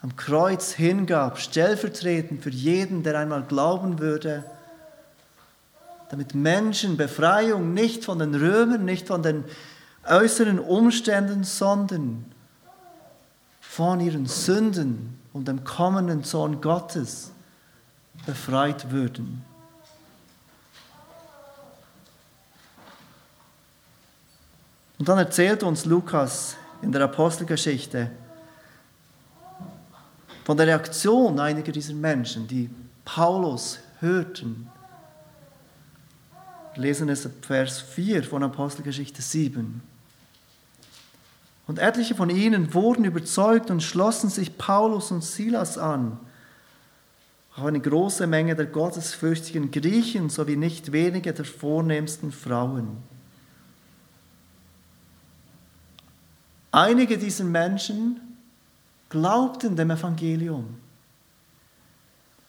am 0.03 0.17
Kreuz 0.17 0.73
hingab, 0.73 1.39
stellvertretend 1.39 2.43
für 2.43 2.51
jeden, 2.51 3.03
der 3.03 3.19
einmal 3.19 3.43
glauben 3.43 3.99
würde, 3.99 4.45
damit 6.11 6.35
Menschen 6.35 6.97
Befreiung 6.97 7.75
nicht 7.75 8.05
von 8.05 8.19
den 8.19 8.35
Römern, 8.35 8.85
nicht 8.85 9.07
von 9.07 9.23
den 9.23 9.45
äußeren 10.07 10.59
Umständen, 10.59 11.45
sondern 11.45 12.25
von 13.61 14.01
ihren 14.01 14.27
Sünden 14.27 15.19
und 15.33 15.49
dem 15.49 15.65
kommenden 15.65 16.25
Sohn 16.25 16.61
Gottes 16.61 17.33
befreit 18.27 18.91
würden. 18.91 19.45
Und 24.99 25.09
dann 25.09 25.19
erzählt 25.19 25.63
uns 25.63 25.85
Lukas 25.85 26.57
in 26.83 26.93
der 26.93 27.03
Apostelgeschichte 27.03 28.11
von 30.45 30.57
der 30.57 30.67
Reaktion 30.67 31.39
einiger 31.39 31.73
dieser 31.73 31.95
Menschen, 31.95 32.49
die 32.49 32.71
Paulus 33.05 33.79
hörten. 34.01 34.71
Wir 36.75 36.83
lesen 36.83 37.09
es 37.09 37.27
ab 37.27 37.33
Vers 37.43 37.81
4 37.81 38.25
von 38.25 38.43
Apostelgeschichte 38.43 39.21
7. 39.23 39.83
Und 41.67 41.79
etliche 41.79 42.15
von 42.15 42.31
ihnen 42.31 42.73
wurden 42.73 43.05
überzeugt 43.05 43.71
und 43.71 43.83
schlossen 43.83 44.31
sich 44.31 44.57
Paulus 44.57 45.11
und 45.11 45.23
Silas 45.23 45.77
an. 45.77 46.19
Auch 47.59 47.65
eine 47.65 47.81
große 47.81 48.29
Menge 48.29 48.55
der 48.55 48.67
gottesfürchtigen 48.67 49.73
Griechen 49.73 50.31
sowie 50.31 50.57
nicht 50.57 50.93
wenige 50.93 51.33
der 51.33 51.45
vornehmsten 51.45 52.31
Frauen. 52.31 52.99
Einige 56.71 57.19
dieser 57.19 57.43
Menschen 57.43 58.21
glaubten 59.09 59.75
dem 59.75 59.91
Evangelium. 59.91 60.79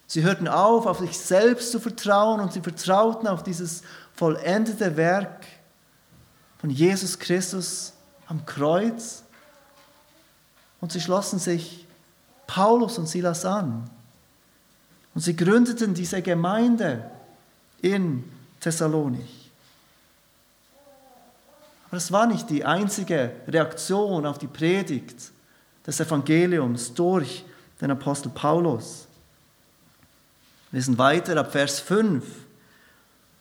Sie 0.05 0.21
hörten 0.21 0.47
auf, 0.47 0.85
auf 0.85 0.99
sich 0.99 1.17
selbst 1.17 1.71
zu 1.71 1.79
vertrauen 1.79 2.39
und 2.39 2.53
sie 2.53 2.61
vertrauten 2.61 3.27
auf 3.27 3.41
dieses 3.41 3.81
vollendete 4.13 4.95
Werk 4.95 5.47
von 6.59 6.69
Jesus 6.69 7.17
Christus 7.17 7.93
am 8.27 8.45
Kreuz. 8.45 9.23
Und 10.81 10.91
sie 10.91 11.01
schlossen 11.01 11.39
sich 11.39 11.87
Paulus 12.45 12.99
und 12.99 13.07
Silas 13.07 13.43
an. 13.45 13.89
Und 15.13 15.21
sie 15.21 15.35
gründeten 15.35 15.93
diese 15.93 16.21
Gemeinde 16.21 17.09
in 17.81 18.23
Thessalonich. 18.59 19.51
Aber 21.87 21.97
es 21.97 22.11
war 22.11 22.27
nicht 22.27 22.49
die 22.49 22.63
einzige 22.63 23.31
Reaktion 23.47 24.25
auf 24.25 24.37
die 24.37 24.47
Predigt 24.47 25.31
des 25.85 25.99
Evangeliums 25.99 26.93
durch 26.93 27.43
den 27.81 27.89
Apostel 27.89 28.29
Paulus. 28.29 29.07
Wir 30.71 30.77
lesen 30.77 30.97
weiter 30.99 31.35
ab 31.37 31.51
Vers 31.51 31.79
5. 31.79 32.23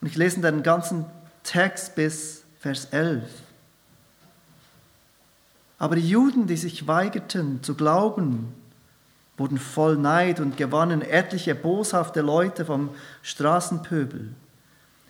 Und 0.01 0.07
ich 0.07 0.17
lese 0.17 0.41
den 0.41 0.63
ganzen 0.63 1.05
Text 1.43 1.95
bis 1.95 2.43
Vers 2.61 2.87
11. 2.87 3.25
Aber 5.79 5.97
die 5.97 6.09
Juden, 6.09 6.47
die 6.47 6.57
sich 6.57 6.87
weigerten 6.87 7.63
zu 7.63 7.75
glauben, 7.75 8.55
wurden 9.39 9.59
voll 9.59 9.97
Neid 9.97 10.41
und 10.41 10.57
gewannen 10.57 11.01
etliche 11.01 11.55
boshafte 11.55 12.21
Leute 12.21 12.65
vom 12.65 12.91
Straßenpöbel, 13.23 14.29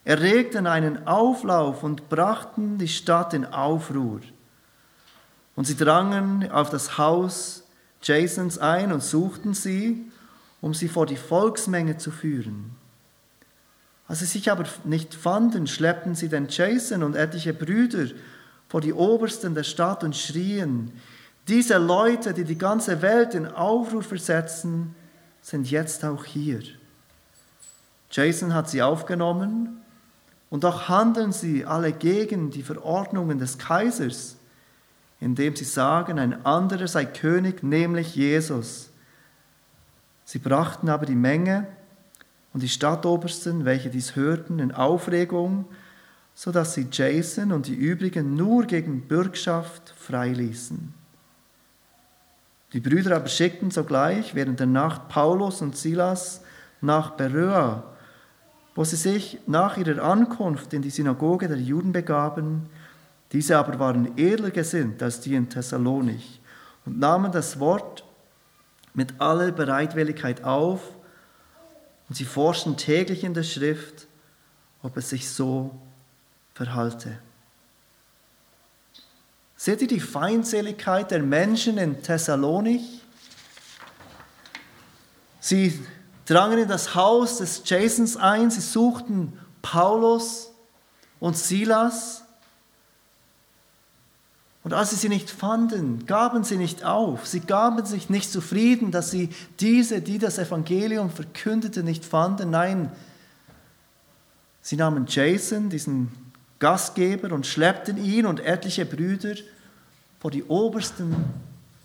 erregten 0.04 0.66
einen 0.66 1.06
Auflauf 1.06 1.82
und 1.82 2.08
brachten 2.08 2.78
die 2.78 2.88
Stadt 2.88 3.34
in 3.34 3.46
Aufruhr. 3.46 4.20
Und 5.56 5.66
sie 5.66 5.76
drangen 5.76 6.50
auf 6.50 6.70
das 6.70 6.98
Haus 6.98 7.64
Jasons 8.02 8.58
ein 8.58 8.92
und 8.92 9.02
suchten 9.02 9.54
sie 9.54 10.08
um 10.60 10.74
sie 10.74 10.88
vor 10.88 11.06
die 11.06 11.16
Volksmenge 11.16 11.98
zu 11.98 12.10
führen. 12.10 12.72
Als 14.06 14.20
sie 14.20 14.26
sich 14.26 14.50
aber 14.50 14.64
nicht 14.84 15.14
fanden, 15.14 15.66
schleppten 15.66 16.14
sie 16.14 16.28
den 16.28 16.48
Jason 16.48 17.02
und 17.02 17.14
etliche 17.14 17.52
Brüder 17.52 18.06
vor 18.68 18.80
die 18.80 18.92
Obersten 18.92 19.54
der 19.54 19.64
Stadt 19.64 20.02
und 20.02 20.16
schrien, 20.16 20.92
diese 21.48 21.78
Leute, 21.78 22.34
die 22.34 22.44
die 22.44 22.58
ganze 22.58 23.00
Welt 23.02 23.34
in 23.34 23.46
Aufruhr 23.46 24.02
versetzen, 24.02 24.94
sind 25.40 25.70
jetzt 25.70 26.04
auch 26.04 26.24
hier. 26.24 26.60
Jason 28.10 28.54
hat 28.54 28.68
sie 28.68 28.82
aufgenommen 28.82 29.80
und 30.50 30.64
doch 30.64 30.88
handeln 30.88 31.32
sie 31.32 31.64
alle 31.64 31.92
gegen 31.92 32.50
die 32.50 32.62
Verordnungen 32.62 33.38
des 33.38 33.58
Kaisers, 33.58 34.36
indem 35.20 35.56
sie 35.56 35.64
sagen, 35.64 36.18
ein 36.18 36.44
anderer 36.46 36.86
sei 36.86 37.04
König, 37.04 37.62
nämlich 37.62 38.14
Jesus. 38.14 38.90
Sie 40.24 40.38
brachten 40.38 40.88
aber 40.88 41.06
die 41.06 41.14
Menge 41.14 41.66
und 42.52 42.62
die 42.62 42.68
Stadtobersten, 42.68 43.64
welche 43.64 43.90
dies 43.90 44.16
hörten, 44.16 44.58
in 44.58 44.72
Aufregung, 44.72 45.66
so 46.34 46.52
dass 46.52 46.74
sie 46.74 46.88
Jason 46.90 47.52
und 47.52 47.66
die 47.66 47.74
übrigen 47.74 48.36
nur 48.36 48.64
gegen 48.64 49.02
Bürgschaft 49.08 49.92
freiließen. 49.96 50.94
Die 52.72 52.80
Brüder 52.80 53.16
aber 53.16 53.28
schickten 53.28 53.70
sogleich 53.70 54.34
während 54.34 54.60
der 54.60 54.66
Nacht 54.66 55.08
Paulus 55.08 55.62
und 55.62 55.76
Silas 55.76 56.42
nach 56.80 57.12
Beröa, 57.12 57.82
wo 58.74 58.84
sie 58.84 58.96
sich 58.96 59.38
nach 59.46 59.76
ihrer 59.78 60.02
Ankunft 60.02 60.72
in 60.72 60.82
die 60.82 60.90
Synagoge 60.90 61.48
der 61.48 61.58
Juden 61.58 61.92
begaben. 61.92 62.68
Diese 63.32 63.58
aber 63.58 63.78
waren 63.78 64.16
edler 64.18 64.50
gesinnt 64.50 65.02
als 65.02 65.20
die 65.20 65.34
in 65.34 65.48
Thessalonich 65.48 66.40
und 66.84 66.98
nahmen 66.98 67.32
das 67.32 67.58
Wort 67.58 68.04
mit 68.94 69.20
aller 69.20 69.50
Bereitwilligkeit 69.52 70.44
auf 70.44 70.80
und 72.08 72.16
sie 72.16 72.24
forschen 72.24 72.76
täglich 72.76 73.24
in 73.24 73.34
der 73.34 73.42
Schrift, 73.42 74.06
ob 74.82 74.96
es 74.96 75.10
sich 75.10 75.28
so 75.28 75.74
verhalte. 76.54 77.18
Seht 79.60 79.82
ihr 79.82 79.88
die 79.88 79.98
Feindseligkeit 79.98 81.10
der 81.10 81.20
Menschen 81.20 81.78
in 81.78 82.00
Thessalonich? 82.00 83.02
Sie 85.40 85.84
drangen 86.26 86.60
in 86.60 86.68
das 86.68 86.94
Haus 86.94 87.38
des 87.38 87.62
Jasons 87.64 88.16
ein, 88.16 88.52
sie 88.52 88.60
suchten 88.60 89.36
Paulus 89.60 90.52
und 91.18 91.36
Silas 91.36 92.22
und 94.62 94.74
als 94.74 94.90
sie 94.90 94.96
sie 94.96 95.08
nicht 95.08 95.28
fanden, 95.28 96.06
gaben 96.06 96.44
sie 96.44 96.56
nicht 96.56 96.84
auf. 96.84 97.26
Sie 97.26 97.40
gaben 97.40 97.84
sich 97.84 98.10
nicht 98.10 98.30
zufrieden, 98.30 98.92
dass 98.92 99.10
sie 99.10 99.30
diese, 99.58 100.00
die 100.00 100.18
das 100.18 100.38
Evangelium 100.38 101.10
verkündeten, 101.10 101.84
nicht 101.84 102.04
fanden. 102.04 102.50
Nein, 102.50 102.92
sie 104.60 104.76
nahmen 104.76 105.06
Jason, 105.08 105.68
diesen 105.68 106.27
Gastgeber, 106.58 107.32
und 107.32 107.46
schleppten 107.46 107.96
ihn 107.96 108.26
und 108.26 108.40
etliche 108.40 108.84
Brüder 108.84 109.34
vor 110.20 110.30
die 110.30 110.44
Obersten 110.44 111.14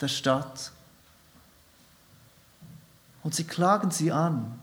der 0.01 0.07
Stadt. 0.07 0.71
Und 3.23 3.35
sie 3.35 3.43
klagen 3.43 3.91
sie 3.91 4.11
an 4.11 4.59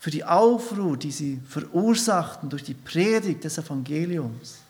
für 0.00 0.10
die 0.10 0.24
Aufruhr, 0.24 0.96
die 0.96 1.10
sie 1.10 1.40
verursachten 1.46 2.48
durch 2.48 2.64
die 2.64 2.74
Predigt 2.74 3.44
des 3.44 3.58
Evangeliums. 3.58 4.60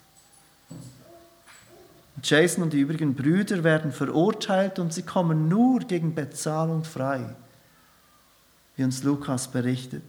Jason 2.22 2.64
und 2.64 2.72
die 2.72 2.80
übrigen 2.80 3.14
Brüder 3.14 3.62
werden 3.62 3.92
verurteilt 3.92 4.80
und 4.80 4.92
sie 4.92 5.02
kommen 5.02 5.48
nur 5.48 5.80
gegen 5.80 6.14
Bezahlung 6.14 6.84
frei, 6.84 7.24
wie 8.76 8.84
uns 8.84 9.04
Lukas 9.04 9.48
berichtet. 9.48 10.02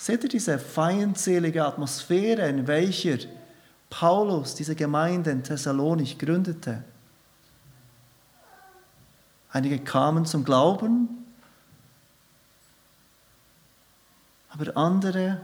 Seht 0.00 0.22
ihr 0.22 0.30
diese 0.30 0.58
feindselige 0.58 1.62
Atmosphäre, 1.62 2.48
in 2.48 2.66
welcher 2.66 3.18
Paulus 3.90 4.54
diese 4.54 4.74
Gemeinde 4.74 5.30
in 5.30 5.44
Thessalonich 5.44 6.18
gründete? 6.18 6.82
Einige 9.50 9.78
kamen 9.78 10.24
zum 10.24 10.42
Glauben, 10.42 11.26
aber 14.48 14.74
andere 14.74 15.42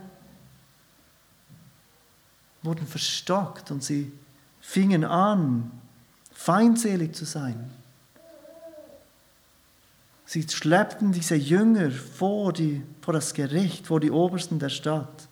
wurden 2.63 2.87
verstockt 2.87 3.69
und 3.69 3.83
sie 3.83 4.11
fingen 4.59 5.03
an, 5.03 5.69
feindselig 6.33 7.13
zu 7.13 7.25
sein. 7.25 7.76
Sie 10.29 10.45
schleppten 10.45 11.13
diese 11.13 11.35
Jünger 11.35 11.89
vor, 11.89 12.51
die, 12.51 12.83
vor 12.99 13.13
das 13.13 13.33
Gericht, 13.33 13.87
vor 13.87 14.01
die 14.01 14.11
Obersten 14.11 14.59
der 14.59 14.67
Stadt. 14.67 15.29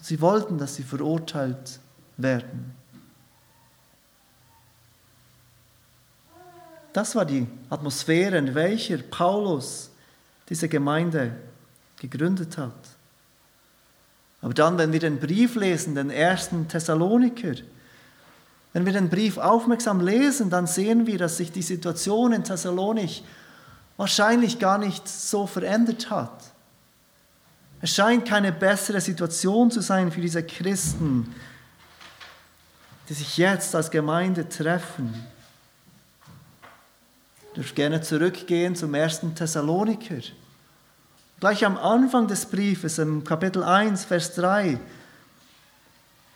Sie 0.00 0.22
wollten, 0.22 0.56
dass 0.56 0.76
sie 0.76 0.82
verurteilt 0.84 1.80
werden. 2.16 2.74
Das 6.94 7.14
war 7.14 7.26
die 7.26 7.46
Atmosphäre, 7.68 8.38
in 8.38 8.54
welcher 8.54 8.96
Paulus 8.96 9.90
diese 10.48 10.66
Gemeinde 10.66 11.36
gegründet 12.00 12.56
hat. 12.56 12.96
Aber 14.40 14.54
dann, 14.54 14.78
wenn 14.78 14.94
wir 14.94 15.00
den 15.00 15.20
Brief 15.20 15.56
lesen, 15.56 15.94
den 15.94 16.08
ersten 16.08 16.66
Thessaloniker, 16.68 17.52
wenn 18.72 18.84
wir 18.84 18.92
den 18.92 19.08
Brief 19.08 19.38
aufmerksam 19.38 20.00
lesen, 20.00 20.50
dann 20.50 20.66
sehen 20.66 21.06
wir, 21.06 21.18
dass 21.18 21.38
sich 21.38 21.50
die 21.50 21.62
Situation 21.62 22.32
in 22.32 22.44
Thessalonich 22.44 23.24
wahrscheinlich 23.96 24.58
gar 24.58 24.78
nicht 24.78 25.08
so 25.08 25.46
verändert 25.46 26.10
hat. 26.10 26.52
Es 27.80 27.94
scheint 27.94 28.26
keine 28.26 28.52
bessere 28.52 29.00
Situation 29.00 29.70
zu 29.70 29.80
sein 29.80 30.10
für 30.10 30.20
diese 30.20 30.42
Christen, 30.42 31.34
die 33.08 33.14
sich 33.14 33.36
jetzt 33.38 33.74
als 33.74 33.90
Gemeinde 33.90 34.48
treffen. 34.48 35.14
Ich 37.48 37.54
dürfte 37.54 37.74
gerne 37.74 38.00
zurückgehen 38.02 38.76
zum 38.76 38.94
ersten 38.94 39.34
Thessaloniker. 39.34 40.20
Gleich 41.40 41.64
am 41.64 41.76
Anfang 41.76 42.26
des 42.26 42.46
Briefes, 42.46 42.98
im 42.98 43.24
Kapitel 43.24 43.62
1, 43.62 44.04
Vers 44.04 44.34
3, 44.34 44.78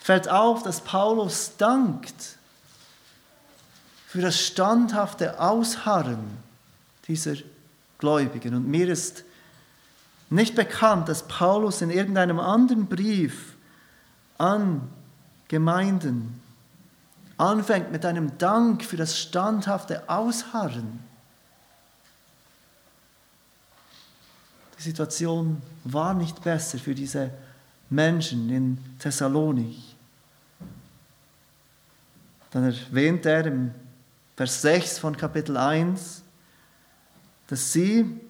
fällt 0.02 0.28
auf, 0.28 0.62
dass 0.62 0.80
Paulus 0.80 1.52
dankt 1.56 2.36
für 4.08 4.20
das 4.20 4.38
standhafte 4.38 5.40
Ausharren 5.40 6.38
dieser 7.06 7.36
Gläubigen. 7.98 8.54
Und 8.54 8.68
mir 8.68 8.88
ist 8.88 9.24
nicht 10.28 10.54
bekannt, 10.56 11.08
dass 11.08 11.28
Paulus 11.28 11.82
in 11.82 11.90
irgendeinem 11.90 12.40
anderen 12.40 12.86
Brief 12.86 13.54
an 14.38 14.88
Gemeinden 15.46 16.40
anfängt 17.36 17.92
mit 17.92 18.04
einem 18.04 18.36
Dank 18.38 18.84
für 18.84 18.96
das 18.96 19.18
standhafte 19.18 20.08
Ausharren. 20.08 20.98
Die 24.78 24.82
Situation 24.82 25.62
war 25.84 26.12
nicht 26.12 26.42
besser 26.42 26.78
für 26.78 26.94
diese 26.94 27.30
Menschen 27.88 28.50
in 28.50 28.78
Thessalonik. 28.98 29.91
Dann 32.52 32.64
erwähnt 32.64 33.26
er 33.26 33.46
im 33.46 33.72
Vers 34.36 34.62
6 34.62 34.98
von 34.98 35.16
Kapitel 35.16 35.56
1, 35.56 36.22
dass 37.48 37.72
sie 37.72 38.20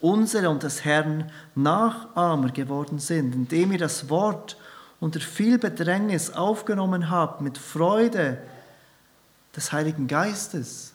unsere 0.00 0.50
und 0.50 0.62
des 0.62 0.84
Herrn 0.84 1.30
Nachahmer 1.54 2.50
geworden 2.50 2.98
sind, 2.98 3.34
indem 3.34 3.72
ihr 3.72 3.78
das 3.78 4.08
Wort 4.08 4.56
unter 4.98 5.20
viel 5.20 5.58
Bedrängnis 5.58 6.30
aufgenommen 6.30 7.10
habt, 7.10 7.40
mit 7.40 7.58
Freude 7.58 8.38
des 9.54 9.72
Heiligen 9.72 10.06
Geistes. 10.06 10.92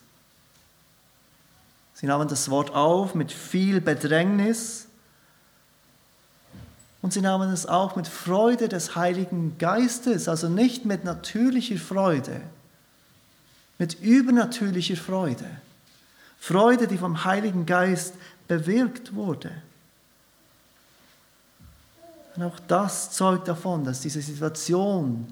Sie 1.93 2.07
nahmen 2.07 2.27
das 2.27 2.49
Wort 2.49 2.73
auf 2.73 3.15
mit 3.15 3.31
viel 3.31 3.79
Bedrängnis 3.79 4.84
und 7.05 7.13
sie 7.13 7.21
nahmen 7.21 7.51
es 7.51 7.67
auch 7.67 7.95
mit 7.95 8.07
Freude 8.07 8.67
des 8.67 8.95
Heiligen 8.95 9.59
Geistes, 9.59 10.27
also 10.27 10.49
nicht 10.49 10.85
mit 10.85 11.03
natürlicher 11.03 11.77
Freude, 11.77 12.41
mit 13.77 14.01
übernatürlicher 14.01 14.95
Freude. 14.95 15.45
Freude, 16.39 16.87
die 16.87 16.97
vom 16.97 17.23
Heiligen 17.23 17.67
Geist 17.67 18.15
bewirkt 18.47 19.13
wurde. 19.13 19.51
Und 22.35 22.41
auch 22.41 22.59
das 22.67 23.11
zeugt 23.11 23.49
davon, 23.49 23.83
dass 23.83 24.01
diese 24.01 24.23
Situation, 24.23 25.31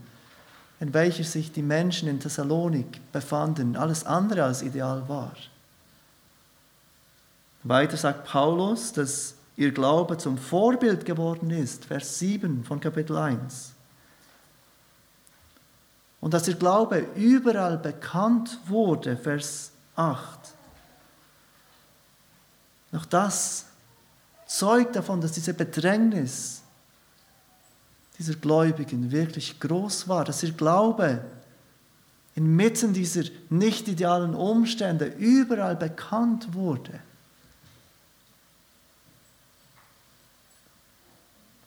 in 0.80 0.94
welcher 0.94 1.24
sich 1.24 1.52
die 1.52 1.64
Menschen 1.64 2.08
in 2.08 2.20
Thessalonik 2.20 3.02
befanden, 3.12 3.78
alles 3.78 4.06
andere 4.06 4.44
als 4.44 4.62
ideal 4.62 5.10
war. 5.10 5.34
Weiter 7.64 7.98
sagt 7.98 8.26
Paulus, 8.26 8.94
dass 8.94 9.34
ihr 9.56 9.72
Glaube 9.72 10.18
zum 10.18 10.38
Vorbild 10.38 11.06
geworden 11.06 11.50
ist, 11.52 11.86
Vers 11.86 12.20
7 12.20 12.64
von 12.64 12.80
Kapitel 12.80 13.18
1. 13.18 13.74
Und 16.22 16.34
dass 16.34 16.48
ihr 16.48 16.56
Glaube 16.56 17.00
überall 17.16 17.78
bekannt 17.78 18.58
wurde, 18.68 19.18
Vers 19.18 19.72
8. 19.96 20.40
Auch 22.94 23.06
das 23.06 23.66
zeugt 24.46 24.96
davon, 24.96 25.20
dass 25.20 25.34
diese 25.34 25.54
Bedrängnis 25.54 26.62
dieser 28.18 28.36
Gläubigen 28.36 29.12
wirklich 29.12 29.60
groß 29.60 30.08
war, 30.08 30.24
dass 30.24 30.44
ihr 30.44 30.52
Glaube 30.52 31.24
inmitten 32.36 32.94
dieser 32.94 33.24
nicht 33.50 33.88
idealen 33.88 34.34
Umstände 34.34 35.06
überall 35.06 35.76
bekannt 35.76 36.54
wurde. 36.54 37.00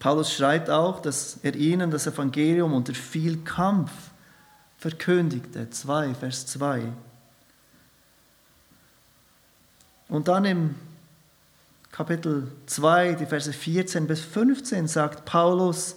Paulus 0.07 0.33
schreibt 0.33 0.71
auch, 0.71 1.01
dass 1.01 1.39
er 1.43 1.57
ihnen 1.57 1.91
das 1.91 2.07
Evangelium 2.07 2.73
unter 2.75 2.95
viel 2.95 3.39
Kampf 3.39 3.91
verkündigte. 4.79 5.69
2, 5.69 6.15
Vers 6.15 6.47
2. 6.47 6.93
Und 10.09 10.29
dann 10.29 10.45
im 10.45 10.77
Kapitel 11.91 12.53
2, 12.67 13.15
die 13.15 13.27
Verse 13.27 13.53
14 13.53 14.07
bis 14.07 14.21
15 14.21 14.87
sagt 14.87 15.25
Paulus, 15.25 15.97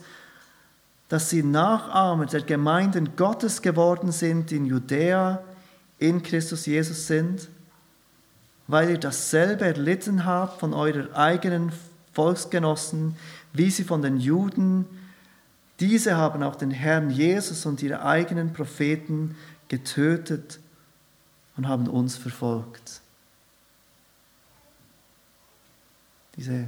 dass 1.07 1.29
sie 1.29 1.43
Nachahmer 1.43 2.25
der 2.25 2.41
Gemeinden 2.41 3.15
Gottes 3.15 3.61
geworden 3.61 4.11
sind, 4.11 4.49
die 4.49 4.55
in 4.55 4.65
Judäa 4.65 5.43
in 5.99 6.23
Christus 6.23 6.65
Jesus 6.65 7.05
sind, 7.05 7.47
weil 8.65 8.89
ihr 8.89 8.99
dasselbe 8.99 9.65
erlitten 9.65 10.25
habt 10.25 10.59
von 10.59 10.73
eurer 10.73 11.15
eigenen 11.15 11.71
Volksgenossen, 12.13 13.15
wie 13.53 13.69
sie 13.69 13.83
von 13.83 14.01
den 14.01 14.17
Juden. 14.17 14.85
Diese 15.79 16.17
haben 16.17 16.43
auch 16.43 16.55
den 16.55 16.71
Herrn 16.71 17.09
Jesus 17.09 17.65
und 17.65 17.81
ihre 17.81 18.03
eigenen 18.03 18.53
Propheten 18.53 19.35
getötet 19.67 20.59
und 21.55 21.67
haben 21.67 21.87
uns 21.87 22.17
verfolgt. 22.17 23.01
Diese 26.35 26.67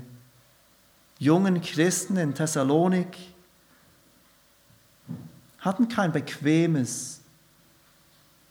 jungen 1.18 1.62
Christen 1.62 2.18
in 2.18 2.34
Thessalonik 2.34 3.18
hatten 5.60 5.88
kein 5.88 6.12
bequemes, 6.12 7.22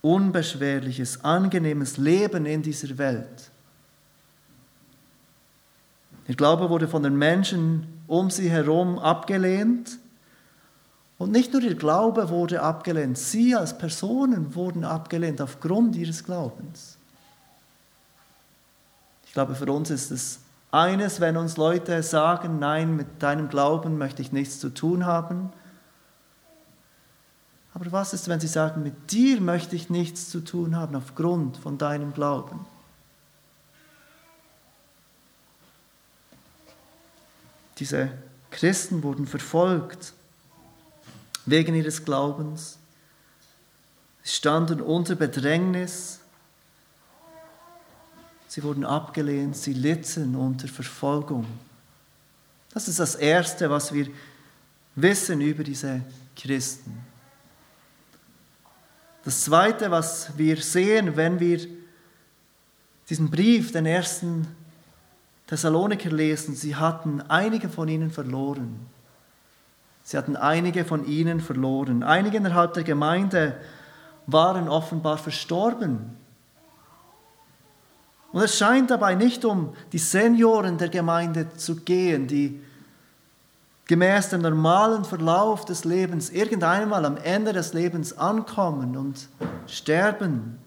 unbeschwerliches, 0.00 1.24
angenehmes 1.24 1.96
Leben 1.96 2.46
in 2.46 2.62
dieser 2.62 2.96
Welt. 2.96 3.49
Der 6.30 6.36
Glaube 6.36 6.70
wurde 6.70 6.86
von 6.86 7.02
den 7.02 7.16
Menschen 7.16 7.88
um 8.06 8.30
sie 8.30 8.48
herum 8.48 9.00
abgelehnt. 9.00 9.98
Und 11.18 11.32
nicht 11.32 11.52
nur 11.52 11.60
ihr 11.60 11.74
Glaube 11.74 12.28
wurde 12.28 12.62
abgelehnt, 12.62 13.18
sie 13.18 13.56
als 13.56 13.76
Personen 13.76 14.54
wurden 14.54 14.84
abgelehnt 14.84 15.40
aufgrund 15.40 15.96
ihres 15.96 16.22
Glaubens. 16.22 16.98
Ich 19.26 19.32
glaube, 19.32 19.56
für 19.56 19.72
uns 19.72 19.90
ist 19.90 20.12
es 20.12 20.38
eines, 20.70 21.18
wenn 21.18 21.36
uns 21.36 21.56
Leute 21.56 22.00
sagen, 22.04 22.60
nein, 22.60 22.94
mit 22.94 23.20
deinem 23.20 23.48
Glauben 23.48 23.98
möchte 23.98 24.22
ich 24.22 24.30
nichts 24.30 24.60
zu 24.60 24.68
tun 24.68 25.06
haben. 25.06 25.52
Aber 27.74 27.90
was 27.90 28.14
ist, 28.14 28.28
wenn 28.28 28.38
sie 28.38 28.46
sagen, 28.46 28.84
mit 28.84 29.10
dir 29.10 29.40
möchte 29.40 29.74
ich 29.74 29.90
nichts 29.90 30.30
zu 30.30 30.44
tun 30.44 30.76
haben 30.76 30.94
aufgrund 30.94 31.56
von 31.56 31.76
deinem 31.76 32.14
Glauben? 32.14 32.66
Diese 37.80 38.10
Christen 38.50 39.02
wurden 39.02 39.26
verfolgt 39.26 40.12
wegen 41.46 41.74
ihres 41.74 42.04
Glaubens. 42.04 42.78
Sie 44.22 44.34
standen 44.34 44.82
unter 44.82 45.14
Bedrängnis. 45.14 46.20
Sie 48.48 48.62
wurden 48.62 48.84
abgelehnt. 48.84 49.56
Sie 49.56 49.72
litten 49.72 50.36
unter 50.36 50.68
Verfolgung. 50.68 51.46
Das 52.74 52.86
ist 52.86 53.00
das 53.00 53.14
Erste, 53.14 53.70
was 53.70 53.94
wir 53.94 54.08
wissen 54.94 55.40
über 55.40 55.64
diese 55.64 56.02
Christen. 56.36 57.00
Das 59.24 59.44
Zweite, 59.44 59.90
was 59.90 60.36
wir 60.36 60.58
sehen, 60.58 61.16
wenn 61.16 61.40
wir 61.40 61.66
diesen 63.08 63.30
Brief, 63.30 63.72
den 63.72 63.86
ersten 63.86 64.46
Thessaloniker 65.50 66.10
lesen, 66.10 66.54
sie 66.54 66.76
hatten 66.76 67.22
einige 67.22 67.68
von 67.68 67.88
ihnen 67.88 68.12
verloren. 68.12 68.86
Sie 70.04 70.16
hatten 70.16 70.36
einige 70.36 70.84
von 70.84 71.04
ihnen 71.04 71.40
verloren. 71.40 72.04
Einige 72.04 72.36
innerhalb 72.36 72.74
der 72.74 72.84
Gemeinde 72.84 73.56
waren 74.28 74.68
offenbar 74.68 75.18
verstorben. 75.18 76.16
Und 78.30 78.42
es 78.42 78.56
scheint 78.56 78.92
dabei 78.92 79.16
nicht 79.16 79.44
um 79.44 79.74
die 79.90 79.98
Senioren 79.98 80.78
der 80.78 80.88
Gemeinde 80.88 81.52
zu 81.56 81.80
gehen, 81.80 82.28
die 82.28 82.62
gemäß 83.86 84.28
dem 84.28 84.42
normalen 84.42 85.04
Verlauf 85.04 85.64
des 85.64 85.84
Lebens 85.84 86.30
irgendeinmal 86.30 87.04
am 87.04 87.16
Ende 87.16 87.52
des 87.52 87.72
Lebens 87.72 88.16
ankommen 88.16 88.96
und 88.96 89.28
sterben. 89.66 90.60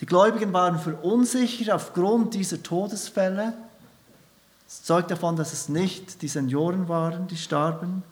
Die 0.00 0.06
Gläubigen 0.06 0.52
waren 0.52 0.78
verunsichert 0.78 1.70
aufgrund 1.70 2.34
dieser 2.34 2.62
Todesfälle. 2.62 3.54
Es 4.66 4.84
zeugt 4.84 5.10
davon, 5.10 5.36
dass 5.36 5.52
es 5.52 5.68
nicht 5.68 6.22
die 6.22 6.28
Senioren 6.28 6.88
waren, 6.88 7.26
die 7.26 7.36
starben. 7.36 8.02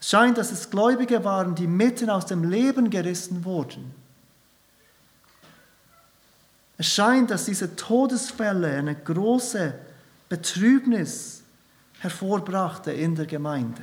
Es 0.00 0.10
scheint, 0.10 0.38
dass 0.38 0.52
es 0.52 0.70
Gläubige 0.70 1.24
waren, 1.24 1.54
die 1.54 1.66
mitten 1.66 2.10
aus 2.10 2.26
dem 2.26 2.44
Leben 2.44 2.90
gerissen 2.90 3.44
wurden. 3.44 3.94
Es 6.78 6.88
scheint, 6.88 7.30
dass 7.30 7.44
diese 7.44 7.76
Todesfälle 7.76 8.76
eine 8.76 8.94
große 8.94 9.74
Betrübnis 10.28 11.42
hervorbrachte 12.00 12.92
in 12.92 13.14
der 13.14 13.26
Gemeinde. 13.26 13.82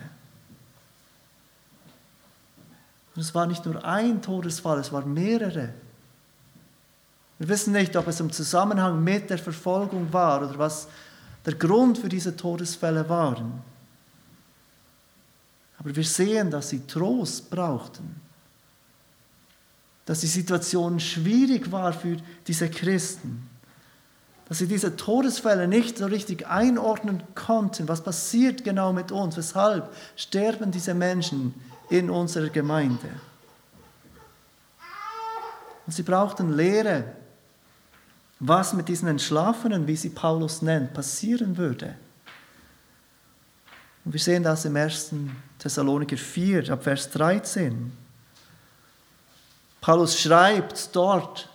Und 3.15 3.21
es 3.21 3.34
war 3.34 3.47
nicht 3.47 3.65
nur 3.65 3.84
ein 3.84 4.21
Todesfall, 4.21 4.80
es 4.80 4.91
waren 4.91 5.13
mehrere. 5.13 5.73
Wir 7.39 7.47
wissen 7.47 7.71
nicht, 7.71 7.95
ob 7.95 8.08
es 8.08 8.19
im 8.19 8.32
Zusammenhang 8.32 9.02
mit 9.04 9.30
der 9.30 9.38
Verfolgung 9.38 10.12
war 10.12 10.43
oder 10.43 10.58
was 10.60 10.88
der 11.45 11.56
Grund 11.56 11.97
für 11.97 12.10
diese 12.10 12.36
Todesfälle 12.36 13.08
waren. 13.08 13.62
Aber 15.78 15.95
wir 15.95 16.04
sehen, 16.04 16.52
dass 16.52 16.69
sie 16.69 16.86
Trost 16.86 17.49
brauchten. 17.49 18.19
Dass 20.06 20.19
die 20.19 20.28
Situation 20.28 20.99
schwierig 20.99 21.71
war 21.71 21.93
für 21.93 22.17
diese 22.45 22.69
Christen. 22.69 23.49
dass 24.49 24.58
sie 24.58 24.67
diese 24.67 24.95
Todesfälle 24.95 25.67
nicht 25.67 25.99
so 25.99 26.08
richtig 26.08 26.47
einordnen 26.47 27.21
konnten. 27.36 27.88
Was 27.88 28.04
passiert 28.04 28.63
genau 28.63 28.91
mit 28.91 29.12
uns? 29.12 29.38
Weshalb 29.38 29.93
sterben 30.15 30.71
diese 30.71 30.95
Menschen 30.95 31.54
in 31.91 32.10
unserer 32.10 32.49
Gemeinde? 32.49 33.10
Und 35.86 35.93
sie 35.93 36.02
brauchten 36.02 36.52
Lehre, 36.54 37.15
was 38.39 38.73
mit 38.73 38.88
diesen 38.88 39.08
Entschlafenen, 39.08 39.88
wie 39.88 39.95
sie 39.95 40.10
Paulus 40.10 40.62
nennt, 40.62 40.93
passieren 40.93 41.58
würde. 41.58 41.95
Und 44.06 44.13
wir 44.13 44.19
sehen 44.19 44.43
das 44.43 44.65
im 44.65 44.75
1. 44.75 45.13
Thessaloniker 45.60 46.17
4, 46.17 46.71
ab 46.71 46.84
Vers 46.84 47.10
13. 47.12 47.91
Paulus 49.82 50.19
schreibt 50.19 50.95
dort 50.95 51.49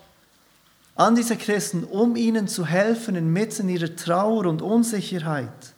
an 0.94 1.16
diese 1.16 1.37
Christen, 1.37 1.85
um 1.85 2.16
ihnen 2.16 2.49
zu 2.49 2.66
helfen 2.66 3.16
inmitten 3.16 3.68
ihrer 3.68 3.97
Trauer 3.97 4.47
und 4.47 4.62
Unsicherheit. 4.62 5.75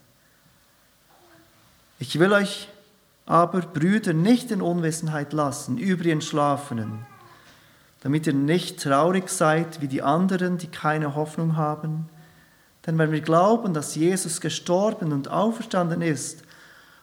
Ich 1.98 2.18
will 2.18 2.32
euch 2.32 2.68
aber, 3.24 3.60
Brüder, 3.60 4.12
nicht 4.12 4.50
in 4.50 4.60
Unwissenheit 4.60 5.32
lassen 5.32 5.78
über 5.78 6.04
die 6.04 6.10
Entschlafenen, 6.10 7.06
damit 8.00 8.26
ihr 8.26 8.34
nicht 8.34 8.82
traurig 8.82 9.28
seid 9.28 9.80
wie 9.80 9.88
die 9.88 10.02
anderen, 10.02 10.58
die 10.58 10.68
keine 10.68 11.14
Hoffnung 11.14 11.56
haben. 11.56 12.08
Denn 12.86 12.98
wenn 12.98 13.12
wir 13.12 13.20
glauben, 13.20 13.74
dass 13.74 13.94
Jesus 13.94 14.40
gestorben 14.40 15.12
und 15.12 15.28
auferstanden 15.28 16.02
ist, 16.02 16.44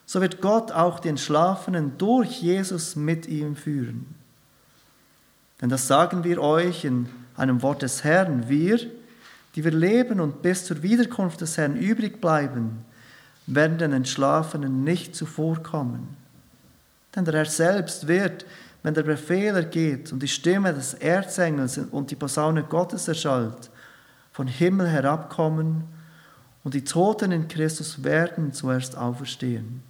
so 0.05 0.21
wird 0.21 0.41
Gott 0.41 0.71
auch 0.71 0.99
die 0.99 1.09
Entschlafenen 1.09 1.97
durch 1.97 2.41
Jesus 2.41 2.95
mit 2.95 3.27
ihm 3.27 3.55
führen. 3.55 4.15
Denn 5.61 5.69
das 5.69 5.87
sagen 5.87 6.23
wir 6.23 6.41
euch 6.41 6.85
in 6.85 7.07
einem 7.35 7.61
Wort 7.61 7.81
des 7.81 8.03
Herrn, 8.03 8.49
wir, 8.49 8.79
die 9.55 9.63
wir 9.63 9.71
leben 9.71 10.19
und 10.19 10.41
bis 10.41 10.65
zur 10.65 10.83
Wiederkunft 10.83 11.41
des 11.41 11.57
Herrn 11.57 11.75
übrig 11.75 12.19
bleiben, 12.19 12.85
werden 13.47 13.77
den 13.77 13.93
Entschlafenen 13.93 14.83
nicht 14.83 15.15
zuvorkommen. 15.15 16.07
Denn 17.15 17.25
der 17.25 17.35
Herr 17.35 17.45
selbst 17.45 18.07
wird, 18.07 18.45
wenn 18.83 18.93
der 18.93 19.03
Befehl 19.03 19.55
ergeht 19.55 20.11
und 20.11 20.21
die 20.21 20.27
Stimme 20.27 20.73
des 20.73 20.93
Erzengels 20.93 21.77
und 21.77 22.11
die 22.11 22.15
Posaune 22.15 22.63
Gottes 22.63 23.07
erschallt, 23.07 23.71
von 24.33 24.47
Himmel 24.47 24.87
herabkommen 24.87 25.85
und 26.63 26.73
die 26.73 26.83
Toten 26.83 27.31
in 27.31 27.47
Christus 27.47 28.03
werden 28.03 28.51
zuerst 28.51 28.97
auferstehen. 28.97 29.81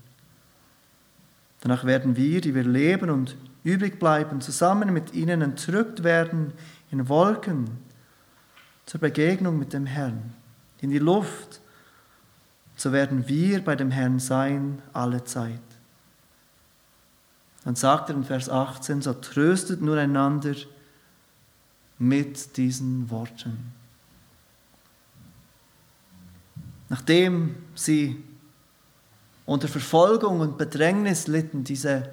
Danach 1.61 1.85
werden 1.85 2.15
wir, 2.15 2.41
die 2.41 2.53
wir 2.53 2.63
leben 2.63 3.09
und 3.09 3.35
übrig 3.63 3.99
bleiben, 3.99 4.41
zusammen 4.41 4.93
mit 4.93 5.13
ihnen 5.13 5.41
entrückt 5.41 6.03
werden 6.03 6.51
in 6.91 7.07
Wolken 7.09 7.69
zur 8.85 8.99
Begegnung 8.99 9.57
mit 9.57 9.73
dem 9.73 9.85
Herrn, 9.85 10.33
in 10.81 10.89
die 10.89 10.99
Luft. 10.99 11.61
So 12.75 12.91
werden 12.91 13.27
wir 13.27 13.63
bei 13.63 13.75
dem 13.75 13.91
Herrn 13.91 14.19
sein 14.19 14.81
alle 14.91 15.23
Zeit. 15.23 15.61
Dann 17.65 17.75
sagt 17.75 18.09
er 18.09 18.15
in 18.15 18.23
Vers 18.23 18.49
18, 18.49 19.01
so 19.01 19.13
tröstet 19.13 19.81
nur 19.81 19.97
einander 19.97 20.55
mit 21.97 22.57
diesen 22.57 23.09
Worten. 23.09 23.71
Nachdem 26.89 27.55
sie 27.75 28.21
unter 29.45 29.67
Verfolgung 29.67 30.41
und 30.41 30.57
Bedrängnis 30.57 31.27
litten, 31.27 31.63
diese 31.63 32.09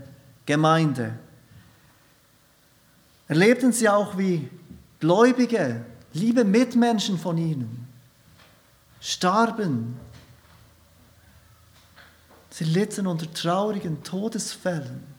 Gemeinde, 0.46 1.18
erlebten 3.28 3.72
sie 3.72 3.88
auch, 3.88 4.16
wie 4.16 4.48
Gläubige, 5.00 5.84
liebe 6.12 6.44
Mitmenschen 6.44 7.18
von 7.18 7.38
ihnen, 7.38 7.88
starben. 9.00 9.96
Sie 12.50 12.64
litten 12.64 13.06
unter 13.06 13.32
traurigen 13.32 14.02
Todesfällen. 14.02 15.09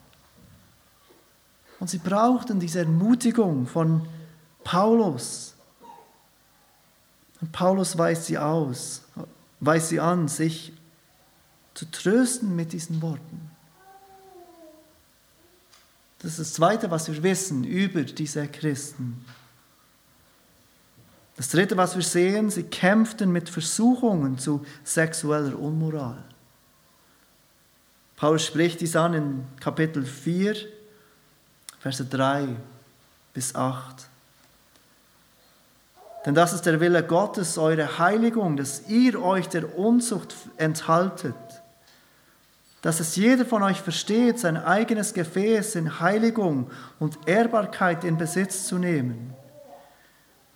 Und 1.82 1.88
sie 1.88 1.98
brauchten 1.98 2.60
diese 2.60 2.78
Ermutigung 2.78 3.66
von 3.66 4.06
Paulus. 4.62 5.54
Und 7.40 7.50
Paulus 7.50 7.98
weist 7.98 8.26
sie 8.26 8.38
aus, 8.38 9.02
weist 9.58 9.88
sie 9.88 9.98
an, 9.98 10.28
sich 10.28 10.72
zu 11.74 11.90
trösten 11.90 12.54
mit 12.54 12.72
diesen 12.72 13.02
Worten. 13.02 13.50
Das 16.20 16.30
ist 16.30 16.38
das 16.38 16.52
Zweite, 16.52 16.88
was 16.92 17.08
wir 17.08 17.20
wissen 17.24 17.64
über 17.64 18.04
diese 18.04 18.46
Christen. 18.46 19.24
Das 21.34 21.48
Dritte, 21.48 21.76
was 21.76 21.96
wir 21.96 22.04
sehen, 22.04 22.48
sie 22.48 22.62
kämpften 22.62 23.32
mit 23.32 23.48
Versuchungen 23.48 24.38
zu 24.38 24.64
sexueller 24.84 25.58
Unmoral. 25.58 26.22
Paulus 28.14 28.46
spricht 28.46 28.80
dies 28.80 28.94
an 28.94 29.14
in 29.14 29.46
Kapitel 29.58 30.06
4, 30.06 30.81
Verse 31.82 32.04
3 32.04 32.48
bis 33.34 33.54
8. 33.54 34.06
Denn 36.24 36.34
das 36.34 36.52
ist 36.52 36.66
der 36.66 36.80
Wille 36.80 37.02
Gottes, 37.02 37.58
eure 37.58 37.98
Heiligung, 37.98 38.56
dass 38.56 38.88
ihr 38.88 39.20
euch 39.20 39.48
der 39.48 39.76
Unzucht 39.76 40.34
enthaltet 40.56 41.34
dass 42.82 42.98
es 42.98 43.14
jeder 43.14 43.46
von 43.46 43.62
euch 43.62 43.80
versteht, 43.80 44.40
sein 44.40 44.56
eigenes 44.56 45.14
Gefäß 45.14 45.76
in 45.76 46.00
Heiligung 46.00 46.68
und 46.98 47.16
Ehrbarkeit 47.26 48.02
in 48.02 48.18
Besitz 48.18 48.66
zu 48.66 48.76
nehmen. 48.76 49.32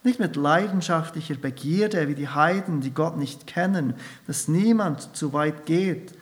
Nicht 0.03 0.19
mit 0.19 0.35
leidenschaftlicher 0.35 1.37
Begierde 1.37 2.09
wie 2.09 2.17
die 2.17 2.29
Heiden, 2.29 2.81
die 2.81 2.93
Gott 2.93 3.17
nicht 3.17 3.47
kennen, 3.47 3.95
dass 4.27 4.49
niemand 4.49 5.17
zu 5.17 5.33
weit 5.33 5.67
geht 5.67 6.15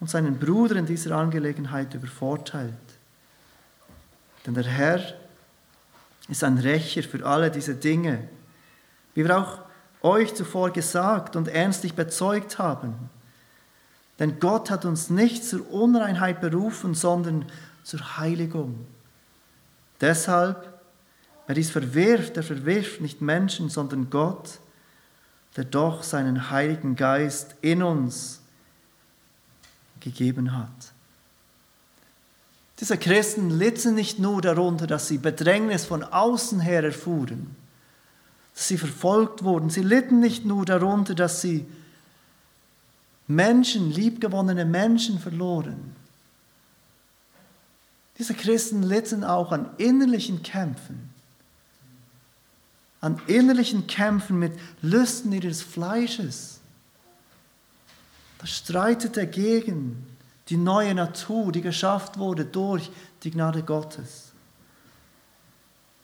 und 0.00 0.10
seinen 0.10 0.38
Bruder 0.38 0.76
in 0.76 0.86
dieser 0.86 1.16
Angelegenheit 1.16 1.94
übervorteilt. 1.94 2.74
Denn 4.46 4.54
der 4.54 4.64
Herr 4.64 5.02
ist 6.28 6.44
ein 6.44 6.58
Rächer 6.58 7.02
für 7.02 7.24
alle 7.24 7.50
diese 7.50 7.74
Dinge, 7.74 8.28
wie 9.14 9.24
wir 9.24 9.38
auch 9.38 9.60
euch 10.02 10.34
zuvor 10.34 10.70
gesagt 10.70 11.36
und 11.36 11.48
ernstlich 11.48 11.94
bezeugt 11.94 12.58
haben. 12.58 13.10
Denn 14.18 14.40
Gott 14.40 14.70
hat 14.70 14.84
uns 14.84 15.10
nicht 15.10 15.44
zur 15.44 15.70
Unreinheit 15.70 16.40
berufen, 16.40 16.94
sondern 16.94 17.46
zur 17.84 18.18
Heiligung. 18.18 18.86
Deshalb, 20.00 20.80
wer 21.46 21.54
dies 21.54 21.70
verwirft, 21.70 22.36
der 22.36 22.42
verwirft 22.42 23.00
nicht 23.00 23.20
Menschen, 23.20 23.68
sondern 23.70 24.10
Gott, 24.10 24.58
der 25.56 25.64
doch 25.64 26.02
seinen 26.02 26.50
Heiligen 26.50 26.94
Geist 26.94 27.56
in 27.62 27.82
uns 27.82 28.40
gegeben 30.00 30.56
hat. 30.56 30.92
Diese 32.80 32.96
Christen 32.96 33.50
litten 33.50 33.94
nicht 33.94 34.18
nur 34.18 34.40
darunter, 34.40 34.86
dass 34.86 35.08
sie 35.08 35.18
Bedrängnis 35.18 35.84
von 35.84 36.04
außen 36.04 36.60
her 36.60 36.84
erfuhren, 36.84 37.56
dass 38.54 38.68
sie 38.68 38.78
verfolgt 38.78 39.42
wurden. 39.42 39.68
Sie 39.68 39.82
litten 39.82 40.20
nicht 40.20 40.44
nur 40.44 40.64
darunter, 40.64 41.14
dass 41.14 41.40
sie 41.40 41.66
Menschen, 43.26 43.90
liebgewonnene 43.90 44.64
Menschen 44.64 45.18
verloren. 45.18 45.94
Diese 48.16 48.34
Christen 48.34 48.82
litten 48.82 49.22
auch 49.22 49.52
an 49.52 49.70
innerlichen 49.76 50.42
Kämpfen, 50.42 51.10
an 53.00 53.20
innerlichen 53.26 53.86
Kämpfen 53.86 54.38
mit 54.38 54.52
Lüsten 54.82 55.32
ihres 55.32 55.62
Fleisches. 55.62 56.60
Das 58.38 58.50
streitete 58.50 59.26
gegen 59.26 60.06
die 60.48 60.56
neue 60.56 60.94
Natur, 60.94 61.52
die 61.52 61.60
geschafft 61.60 62.18
wurde 62.18 62.44
durch 62.44 62.90
die 63.22 63.30
Gnade 63.30 63.62
Gottes. 63.62 64.32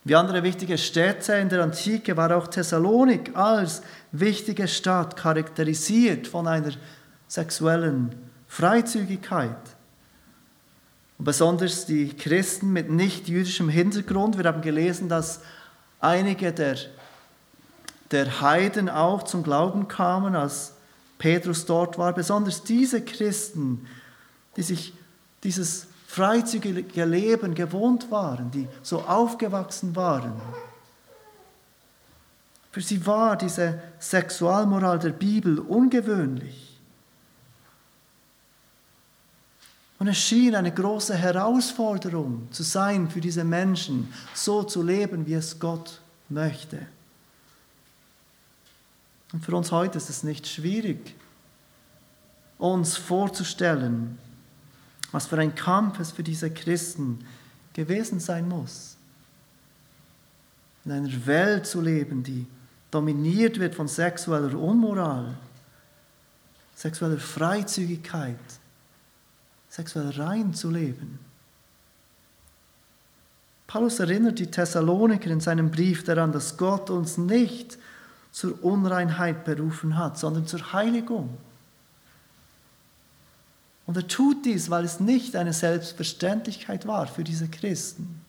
Wie 0.06 0.14
andere 0.14 0.42
wichtige 0.42 0.76
Städte 0.76 1.32
in 1.34 1.48
der 1.48 1.62
Antike 1.62 2.14
war 2.16 2.36
auch 2.36 2.46
Thessalonik 2.46 3.34
als 3.34 3.82
wichtige 4.12 4.68
Stadt 4.68 5.16
charakterisiert 5.16 6.26
von 6.26 6.46
einer 6.46 6.72
sexuellen 7.26 8.14
Freizügigkeit. 8.46 9.56
Und 11.16 11.24
besonders 11.24 11.86
die 11.86 12.10
Christen 12.10 12.72
mit 12.72 12.90
nicht-jüdischem 12.90 13.70
Hintergrund. 13.70 14.36
Wir 14.36 14.44
haben 14.44 14.60
gelesen, 14.60 15.08
dass 15.08 15.40
einige 16.00 16.52
der, 16.52 16.76
der 18.10 18.42
Heiden 18.42 18.90
auch 18.90 19.22
zum 19.22 19.42
Glauben 19.42 19.88
kamen, 19.88 20.36
als 20.36 20.74
Petrus 21.16 21.64
dort 21.64 21.96
war. 21.96 22.12
Besonders 22.12 22.62
diese 22.62 23.02
Christen, 23.02 23.86
die 24.56 24.62
sich 24.62 24.92
dieses 25.42 25.86
freizügige 26.06 27.04
Leben 27.04 27.54
gewohnt 27.54 28.10
waren, 28.10 28.50
die 28.50 28.68
so 28.82 29.02
aufgewachsen 29.02 29.96
waren. 29.96 30.32
Für 32.70 32.80
sie 32.80 33.04
war 33.06 33.36
diese 33.36 33.80
Sexualmoral 33.98 34.98
der 34.98 35.10
Bibel 35.10 35.58
ungewöhnlich. 35.58 36.80
Und 39.98 40.08
es 40.08 40.18
schien 40.18 40.54
eine 40.54 40.72
große 40.72 41.14
Herausforderung 41.14 42.48
zu 42.50 42.62
sein 42.62 43.08
für 43.08 43.20
diese 43.20 43.44
Menschen, 43.44 44.12
so 44.34 44.62
zu 44.62 44.82
leben, 44.82 45.26
wie 45.26 45.34
es 45.34 45.58
Gott 45.58 46.00
möchte. 46.28 46.78
Und 49.32 49.44
für 49.44 49.56
uns 49.56 49.72
heute 49.72 49.98
ist 49.98 50.10
es 50.10 50.22
nicht 50.22 50.46
schwierig, 50.46 51.14
uns 52.58 52.96
vorzustellen, 52.96 54.18
was 55.14 55.26
für 55.26 55.38
ein 55.38 55.54
Kampf 55.54 56.00
es 56.00 56.10
für 56.10 56.24
diese 56.24 56.50
Christen 56.50 57.24
gewesen 57.72 58.18
sein 58.18 58.48
muss. 58.48 58.96
In 60.84 60.90
einer 60.90 61.26
Welt 61.26 61.66
zu 61.68 61.80
leben, 61.80 62.24
die 62.24 62.44
dominiert 62.90 63.60
wird 63.60 63.76
von 63.76 63.86
sexueller 63.86 64.58
Unmoral, 64.58 65.36
sexueller 66.74 67.18
Freizügigkeit, 67.18 68.34
sexueller 69.68 70.18
Rein 70.18 70.52
zu 70.52 70.68
leben. 70.68 71.20
Paulus 73.68 74.00
erinnert 74.00 74.40
die 74.40 74.50
Thessaloniker 74.50 75.30
in 75.30 75.40
seinem 75.40 75.70
Brief 75.70 76.02
daran, 76.02 76.32
dass 76.32 76.56
Gott 76.56 76.90
uns 76.90 77.18
nicht 77.18 77.78
zur 78.32 78.64
Unreinheit 78.64 79.44
berufen 79.44 79.96
hat, 79.96 80.18
sondern 80.18 80.48
zur 80.48 80.72
Heiligung. 80.72 81.38
Und 83.86 83.96
er 83.96 84.06
tut 84.08 84.44
dies, 84.44 84.70
weil 84.70 84.84
es 84.84 85.00
nicht 85.00 85.36
eine 85.36 85.52
Selbstverständlichkeit 85.52 86.86
war 86.86 87.06
für 87.06 87.24
diese 87.24 87.48
Christen. 87.48 88.20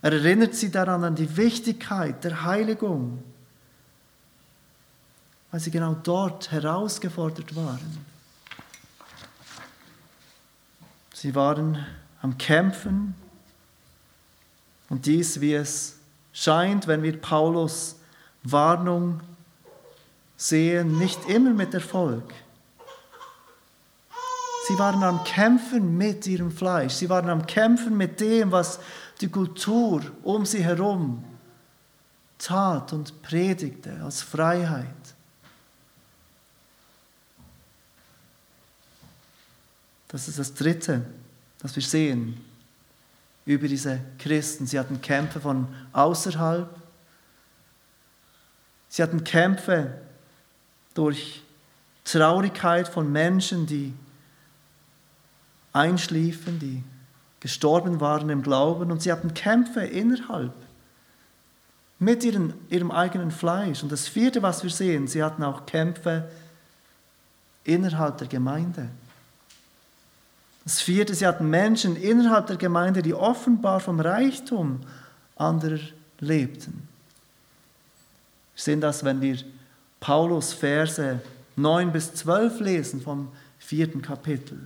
Er 0.00 0.12
erinnert 0.12 0.54
sie 0.54 0.70
daran 0.70 1.04
an 1.04 1.14
die 1.14 1.36
Wichtigkeit 1.36 2.22
der 2.24 2.44
Heiligung, 2.44 3.22
weil 5.50 5.60
sie 5.60 5.70
genau 5.70 5.94
dort 5.94 6.50
herausgefordert 6.50 7.54
waren. 7.56 8.06
Sie 11.12 11.34
waren 11.34 11.84
am 12.22 12.38
Kämpfen 12.38 13.14
und 14.88 15.04
dies, 15.06 15.40
wie 15.40 15.54
es 15.54 15.96
scheint, 16.32 16.86
wenn 16.86 17.02
wir 17.02 17.20
Paulus 17.20 17.96
Warnung 18.44 19.20
sehen, 20.36 20.98
nicht 20.98 21.28
immer 21.28 21.50
mit 21.50 21.74
Erfolg. 21.74 22.32
Sie 24.68 24.78
waren 24.78 25.02
am 25.02 25.24
Kämpfen 25.24 25.96
mit 25.96 26.26
ihrem 26.26 26.50
Fleisch. 26.50 26.92
Sie 26.92 27.08
waren 27.08 27.30
am 27.30 27.46
Kämpfen 27.46 27.96
mit 27.96 28.20
dem, 28.20 28.52
was 28.52 28.78
die 29.18 29.30
Kultur 29.30 30.02
um 30.22 30.44
sie 30.44 30.62
herum 30.62 31.24
tat 32.36 32.92
und 32.92 33.22
predigte 33.22 33.98
als 34.02 34.20
Freiheit. 34.20 34.84
Das 40.08 40.28
ist 40.28 40.38
das 40.38 40.52
Dritte, 40.52 41.02
das 41.60 41.74
wir 41.74 41.82
sehen 41.82 42.38
über 43.46 43.68
diese 43.68 44.00
Christen. 44.18 44.66
Sie 44.66 44.78
hatten 44.78 45.00
Kämpfe 45.00 45.40
von 45.40 45.66
außerhalb. 45.94 46.68
Sie 48.90 49.02
hatten 49.02 49.24
Kämpfe 49.24 49.98
durch 50.92 51.42
Traurigkeit 52.04 52.86
von 52.86 53.10
Menschen, 53.10 53.66
die 53.66 53.94
einschliefen, 55.78 56.58
die 56.58 56.82
gestorben 57.40 58.00
waren 58.00 58.28
im 58.30 58.42
Glauben 58.42 58.90
und 58.90 59.00
sie 59.00 59.12
hatten 59.12 59.32
Kämpfe 59.32 59.80
innerhalb 59.80 60.52
mit 62.00 62.24
ihren, 62.24 62.54
ihrem 62.68 62.90
eigenen 62.90 63.30
Fleisch. 63.30 63.82
Und 63.82 63.92
das 63.92 64.08
vierte, 64.08 64.42
was 64.42 64.62
wir 64.62 64.70
sehen, 64.70 65.06
sie 65.06 65.22
hatten 65.22 65.42
auch 65.42 65.66
Kämpfe 65.66 66.28
innerhalb 67.64 68.18
der 68.18 68.28
Gemeinde. 68.28 68.88
Das 70.64 70.80
vierte, 70.80 71.14
sie 71.14 71.26
hatten 71.26 71.48
Menschen 71.48 71.96
innerhalb 71.96 72.46
der 72.46 72.56
Gemeinde, 72.56 73.02
die 73.02 73.14
offenbar 73.14 73.80
vom 73.80 74.00
Reichtum 74.00 74.80
anderer 75.36 75.78
lebten. 76.18 76.88
Wir 78.54 78.62
sehen 78.62 78.80
das, 78.80 79.04
wenn 79.04 79.20
wir 79.20 79.38
Paulus 80.00 80.52
Verse 80.52 81.20
9 81.56 81.92
bis 81.92 82.14
12 82.14 82.60
lesen 82.60 83.00
vom 83.00 83.28
vierten 83.58 84.02
Kapitel. 84.02 84.58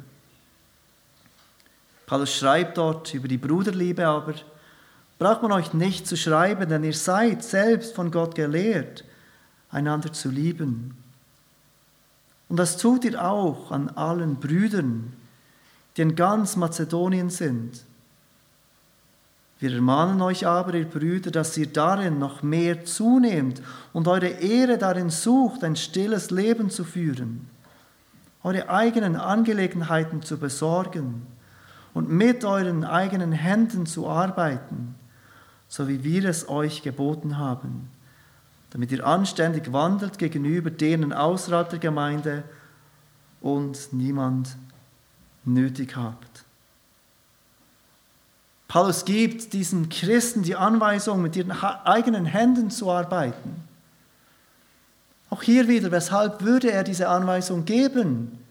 Paulus 2.13 2.35
schreibt 2.35 2.77
dort 2.77 3.15
über 3.15 3.27
die 3.27 3.39
Bruderliebe 3.39 4.07
aber, 4.07 4.35
braucht 5.19 5.41
man 5.41 5.51
euch 5.51 5.73
nicht 5.73 6.07
zu 6.07 6.15
schreiben, 6.15 6.69
denn 6.69 6.85
ihr 6.85 6.93
seid 6.93 7.43
selbst 7.43 7.95
von 7.95 8.11
Gott 8.11 8.35
gelehrt, 8.35 9.03
einander 9.71 10.13
zu 10.13 10.29
lieben. 10.29 10.95
Und 12.51 12.59
das 12.59 12.77
tut 12.77 13.07
ihr 13.07 13.25
auch 13.25 13.71
an 13.71 13.89
allen 13.89 14.37
Brüdern, 14.37 15.15
die 15.97 16.03
in 16.03 16.15
ganz 16.15 16.55
Mazedonien 16.55 17.31
sind. 17.31 17.83
Wir 19.59 19.73
ermahnen 19.73 20.21
euch 20.21 20.47
aber, 20.47 20.75
ihr 20.75 20.85
Brüder, 20.85 21.31
dass 21.31 21.57
ihr 21.57 21.69
darin 21.69 22.19
noch 22.19 22.43
mehr 22.43 22.85
zunehmt 22.85 23.63
und 23.95 24.07
eure 24.07 24.29
Ehre 24.29 24.77
darin 24.77 25.09
sucht, 25.09 25.65
ein 25.65 25.77
stilles 25.77 26.31
Leben 26.31 26.69
zu 26.69 26.85
führen, 26.85 27.49
eure 28.43 28.69
eigenen 28.69 29.17
Angelegenheiten 29.17 30.21
zu 30.21 30.37
besorgen 30.37 31.27
und 31.95 32.09
mit 32.11 32.45
euren 32.45 32.85
eigenen 32.85 33.33
Händen 33.33 33.87
zu 33.87 34.09
arbeiten, 34.09 34.95
so 35.69 35.89
wie 35.89 36.05
wir 36.05 36.25
es 36.25 36.49
euch 36.49 36.83
geboten 36.83 37.39
haben, 37.39 37.91
damit 38.71 38.93
ihr 38.93 39.07
anständig 39.07 39.73
wandelt 39.73 40.19
gegenüber 40.19 40.71
denen 40.71 41.13
außerhalb 41.13 41.69
der 41.71 41.79
Gemeinde 41.79 42.45
und 43.41 43.93
niemand 43.93 44.57
nötig 45.45 45.97
habt. 45.97 46.45
Paulus 48.69 49.05
gibt 49.05 49.53
diesen 49.53 49.91
Christen 49.91 50.43
die 50.43 50.57
Anweisung, 50.57 51.21
mit 51.21 51.37
ihren 51.37 51.51
eigenen 51.51 52.25
Händen 52.25 52.71
zu 52.71 52.91
arbeiten. 52.91 53.69
Auch 55.29 55.43
hier 55.43 55.69
wieder, 55.69 55.91
weshalb 55.91 56.43
würde 56.43 56.71
er 56.71 56.83
diese 56.83 57.09
Anweisung 57.09 57.67
geben? 57.67 58.42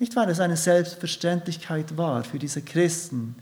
Nicht, 0.00 0.16
weil 0.16 0.30
es 0.30 0.40
eine 0.40 0.56
Selbstverständlichkeit 0.56 1.98
war 1.98 2.24
für 2.24 2.38
diese 2.38 2.62
Christen, 2.62 3.36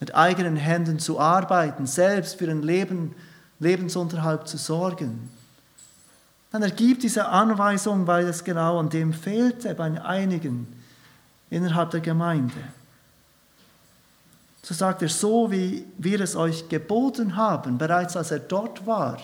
mit 0.00 0.14
eigenen 0.14 0.56
Händen 0.56 0.98
zu 0.98 1.18
arbeiten, 1.18 1.86
selbst 1.86 2.36
für 2.36 2.46
den 2.46 2.62
Leben, 2.62 3.14
Lebensunterhalt 3.58 4.46
zu 4.46 4.58
sorgen. 4.58 5.30
Dann 6.50 6.62
ergibt 6.62 7.02
diese 7.02 7.26
Anweisung, 7.26 8.06
weil 8.06 8.26
es 8.26 8.44
genau 8.44 8.78
an 8.78 8.90
dem 8.90 9.14
fehlte 9.14 9.74
bei 9.74 9.98
einigen 10.04 10.66
innerhalb 11.48 11.90
der 11.90 12.00
Gemeinde. 12.00 12.52
So 14.62 14.74
sagt 14.74 15.00
er, 15.00 15.08
so 15.08 15.50
wie 15.50 15.86
wir 15.96 16.20
es 16.20 16.36
euch 16.36 16.68
geboten 16.68 17.34
haben, 17.34 17.78
bereits 17.78 18.14
als 18.14 18.30
er 18.30 18.40
dort 18.40 18.86
war, 18.86 19.18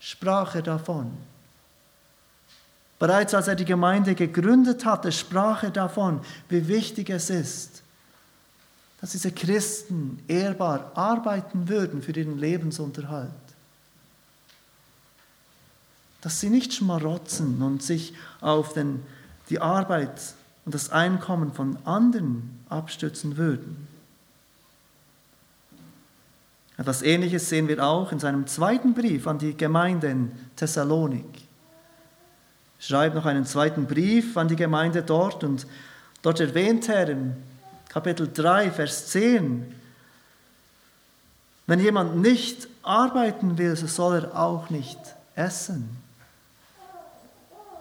sprach 0.00 0.56
er 0.56 0.62
davon. 0.62 1.12
Bereits 3.00 3.32
als 3.32 3.48
er 3.48 3.56
die 3.56 3.64
Gemeinde 3.64 4.14
gegründet 4.14 4.84
hatte, 4.84 5.10
sprach 5.10 5.62
er 5.62 5.70
davon, 5.70 6.20
wie 6.50 6.68
wichtig 6.68 7.08
es 7.08 7.30
ist, 7.30 7.82
dass 9.00 9.12
diese 9.12 9.32
Christen 9.32 10.22
ehrbar 10.28 10.92
arbeiten 10.94 11.70
würden 11.70 12.02
für 12.02 12.12
ihren 12.12 12.36
Lebensunterhalt. 12.36 13.30
Dass 16.20 16.40
sie 16.40 16.50
nicht 16.50 16.74
schmarotzen 16.74 17.62
und 17.62 17.82
sich 17.82 18.12
auf 18.42 18.74
den, 18.74 19.02
die 19.48 19.60
Arbeit 19.60 20.20
und 20.66 20.74
das 20.74 20.90
Einkommen 20.90 21.54
von 21.54 21.78
anderen 21.86 22.60
abstützen 22.68 23.38
würden. 23.38 23.88
Etwas 26.76 27.00
Ähnliches 27.00 27.48
sehen 27.48 27.66
wir 27.66 27.82
auch 27.82 28.12
in 28.12 28.18
seinem 28.18 28.46
zweiten 28.46 28.92
Brief 28.92 29.26
an 29.26 29.38
die 29.38 29.56
Gemeinde 29.56 30.08
in 30.08 30.32
Thessalonik 30.56 31.49
schreibt 32.80 33.14
noch 33.14 33.26
einen 33.26 33.44
zweiten 33.44 33.86
Brief 33.86 34.36
an 34.36 34.48
die 34.48 34.56
Gemeinde 34.56 35.02
dort 35.02 35.44
und 35.44 35.66
dort 36.22 36.40
erwähnt 36.40 36.88
er 36.88 37.08
im 37.10 37.36
Kapitel 37.88 38.30
3, 38.32 38.70
Vers 38.70 39.08
10, 39.08 39.74
wenn 41.66 41.78
jemand 41.78 42.16
nicht 42.16 42.68
arbeiten 42.82 43.58
will, 43.58 43.76
so 43.76 43.86
soll 43.86 44.24
er 44.24 44.40
auch 44.40 44.70
nicht 44.70 44.98
essen. 45.36 45.96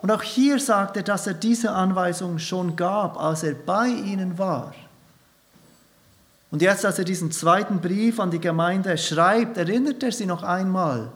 Und 0.01 0.11
auch 0.11 0.21
hier 0.21 0.59
sagt 0.59 0.97
er, 0.97 1.03
dass 1.03 1.27
er 1.27 1.33
diese 1.33 1.71
Anweisung 1.71 2.39
schon 2.39 2.75
gab, 2.75 3.19
als 3.19 3.43
er 3.43 3.53
bei 3.53 3.87
ihnen 3.87 4.37
war. 4.37 4.73
Und 6.51 6.61
jetzt, 6.61 6.85
als 6.85 6.99
er 6.99 7.05
diesen 7.05 7.31
zweiten 7.31 7.79
Brief 7.79 8.19
an 8.19 8.31
die 8.31 8.39
Gemeinde 8.39 8.97
schreibt, 8.97 9.57
erinnert 9.57 10.01
er 10.03 10.11
sie 10.11 10.25
noch 10.25 10.43
einmal 10.43 11.11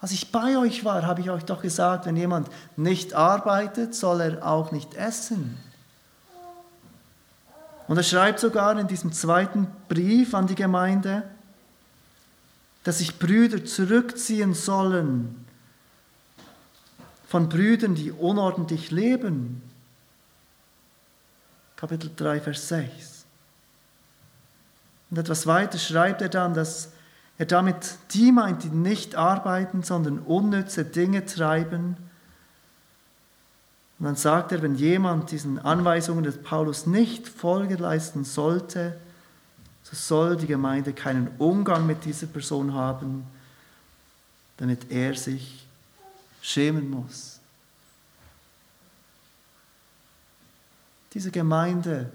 als 0.00 0.12
ich 0.12 0.30
bei 0.30 0.56
euch 0.56 0.84
war, 0.84 1.06
habe 1.06 1.20
ich 1.20 1.30
euch 1.30 1.44
doch 1.44 1.62
gesagt, 1.62 2.06
wenn 2.06 2.16
jemand 2.16 2.48
nicht 2.76 3.14
arbeitet, 3.14 3.94
soll 3.94 4.20
er 4.20 4.46
auch 4.46 4.70
nicht 4.70 4.94
essen. 4.94 5.58
Und 7.88 7.96
er 7.96 8.02
schreibt 8.02 8.38
sogar 8.38 8.78
in 8.78 8.86
diesem 8.86 9.12
zweiten 9.12 9.66
Brief 9.88 10.34
an 10.34 10.46
die 10.46 10.54
Gemeinde, 10.54 11.24
dass 12.84 12.98
sich 12.98 13.18
Brüder 13.18 13.64
zurückziehen 13.64 14.54
sollen 14.54 15.44
von 17.26 17.48
Brüdern, 17.48 17.94
die 17.94 18.12
unordentlich 18.12 18.90
leben. 18.90 19.62
Kapitel 21.76 22.10
3, 22.14 22.40
Vers 22.40 22.68
6. 22.68 23.24
Und 25.10 25.18
etwas 25.18 25.46
weiter 25.46 25.78
schreibt 25.78 26.22
er 26.22 26.28
dann, 26.28 26.54
dass 26.54 26.90
er 27.38 27.46
damit 27.46 27.96
die 28.10 28.32
meint, 28.32 28.64
die 28.64 28.68
nicht 28.68 29.14
arbeiten, 29.14 29.84
sondern 29.84 30.18
unnütze 30.18 30.84
Dinge 30.84 31.24
treiben. 31.24 31.96
Und 33.98 34.06
dann 34.06 34.16
sagt 34.16 34.50
er, 34.52 34.60
wenn 34.60 34.74
jemand 34.74 35.30
diesen 35.30 35.60
Anweisungen 35.60 36.24
des 36.24 36.42
Paulus 36.42 36.86
nicht 36.86 37.28
Folge 37.28 37.76
leisten 37.76 38.24
sollte, 38.24 38.98
so 39.84 39.96
soll 39.96 40.36
die 40.36 40.48
Gemeinde 40.48 40.92
keinen 40.92 41.28
Umgang 41.38 41.86
mit 41.86 42.04
dieser 42.04 42.26
Person 42.26 42.74
haben, 42.74 43.24
damit 44.56 44.90
er 44.90 45.14
sich 45.14 45.66
schämen 46.42 46.90
muss. 46.90 47.38
Diese 51.14 51.30
Gemeinde 51.30 52.10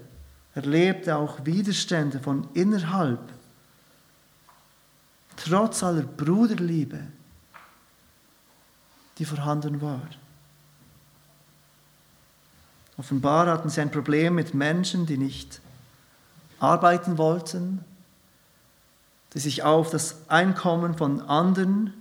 erlebte 0.54 1.16
auch 1.16 1.44
Widerstände 1.44 2.20
von 2.20 2.46
innerhalb 2.54 3.20
trotz 5.36 5.82
aller 5.82 6.02
Bruderliebe, 6.02 7.00
die 9.18 9.24
vorhanden 9.24 9.80
war. 9.80 10.02
Offenbar 12.96 13.46
hatten 13.46 13.68
sie 13.68 13.80
ein 13.80 13.90
Problem 13.90 14.34
mit 14.34 14.54
Menschen, 14.54 15.06
die 15.06 15.18
nicht 15.18 15.60
arbeiten 16.60 17.18
wollten, 17.18 17.84
die 19.34 19.40
sich 19.40 19.64
auf 19.64 19.90
das 19.90 20.28
Einkommen 20.28 20.96
von 20.96 21.20
anderen 21.20 21.92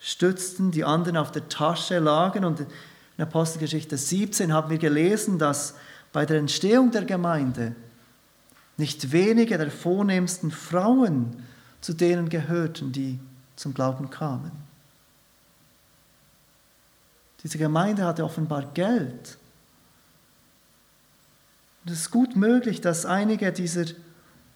stützten, 0.00 0.72
die 0.72 0.84
anderen 0.84 1.16
auf 1.16 1.30
der 1.30 1.48
Tasche 1.48 2.00
lagen. 2.00 2.44
Und 2.44 2.60
in 2.60 3.22
Apostelgeschichte 3.22 3.96
17 3.96 4.52
haben 4.52 4.70
wir 4.70 4.78
gelesen, 4.78 5.38
dass 5.38 5.74
bei 6.12 6.26
der 6.26 6.38
Entstehung 6.38 6.90
der 6.90 7.04
Gemeinde 7.04 7.74
nicht 8.76 9.12
wenige 9.12 9.56
der 9.56 9.70
vornehmsten 9.70 10.50
Frauen 10.50 11.44
zu 11.84 11.92
denen 11.92 12.30
gehörten, 12.30 12.92
die 12.92 13.20
zum 13.56 13.74
Glauben 13.74 14.08
kamen. 14.08 14.52
Diese 17.42 17.58
Gemeinde 17.58 18.06
hatte 18.06 18.24
offenbar 18.24 18.64
Geld. 18.72 19.36
Und 21.84 21.92
es 21.92 22.00
ist 22.00 22.10
gut 22.10 22.36
möglich, 22.36 22.80
dass 22.80 23.04
einige 23.04 23.52
dieser 23.52 23.84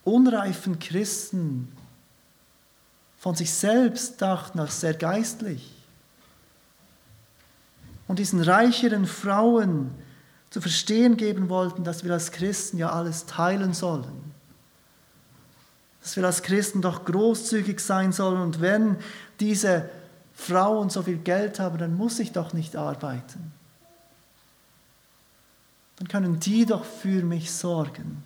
unreifen 0.05 0.79
Christen 0.79 1.71
von 3.19 3.35
sich 3.35 3.53
selbst 3.53 4.23
dachten 4.23 4.59
als 4.59 4.81
sehr 4.81 4.95
geistlich. 4.95 5.71
Und 8.07 8.21
diesen 8.21 8.41
reicheren 8.41 9.05
Frauen 9.05 9.91
zu 10.49 10.63
verstehen 10.63 11.19
geben 11.19 11.51
wollten, 11.51 11.85
dass 11.85 12.05
wir 12.05 12.13
als 12.15 12.33
Christen 12.33 12.79
ja 12.79 12.91
alles 12.91 13.27
teilen 13.27 13.75
sollen 13.75 14.28
dass 16.03 16.17
wir 16.17 16.25
als 16.25 16.43
Christen 16.43 16.83
doch 16.83 17.05
großzügig 17.05 17.81
sein 17.81 18.13
sollen 18.13 18.41
und 18.41 18.61
wenn 18.61 18.97
diese 19.41 19.89
Frauen 20.35 20.89
so 20.89 21.03
viel 21.03 21.19
Geld 21.19 21.59
haben, 21.59 21.79
dann 21.79 21.97
muss 21.97 22.19
ich 22.19 22.33
doch 22.33 22.53
nicht 22.53 22.77
arbeiten. 22.77 23.53
Dann 25.97 26.07
können 26.07 26.39
die 26.39 26.65
doch 26.65 26.85
für 26.85 27.25
mich 27.25 27.51
sorgen. 27.51 28.23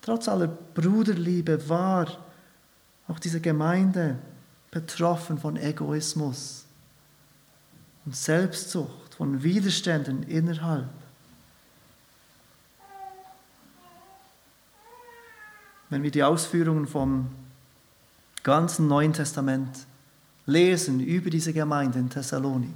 Trotz 0.00 0.28
aller 0.28 0.48
Bruderliebe 0.48 1.68
war 1.68 2.08
auch 3.06 3.20
diese 3.20 3.40
Gemeinde 3.40 4.18
betroffen 4.72 5.38
von 5.38 5.56
Egoismus 5.56 6.64
und 8.04 8.16
Selbstsucht, 8.16 9.14
von 9.14 9.44
Widerständen 9.44 10.24
innerhalb. 10.24 10.88
Wenn 15.92 16.02
wir 16.02 16.10
die 16.10 16.22
Ausführungen 16.22 16.86
vom 16.86 17.28
ganzen 18.42 18.88
Neuen 18.88 19.12
Testament 19.12 19.86
lesen 20.46 21.00
über 21.00 21.28
diese 21.28 21.52
Gemeinde 21.52 21.98
in 21.98 22.08
Thessalonik, 22.08 22.70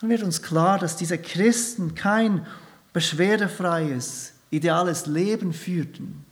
dann 0.00 0.10
wird 0.10 0.22
uns 0.22 0.42
klar, 0.42 0.78
dass 0.78 0.96
diese 0.96 1.18
Christen 1.18 1.96
kein 1.96 2.46
beschwerdefreies, 2.92 4.32
ideales 4.50 5.06
Leben 5.06 5.52
führten. 5.52 6.24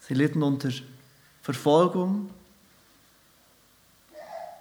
Sie 0.00 0.14
litten 0.14 0.42
unter 0.42 0.70
Verfolgung. 1.42 2.30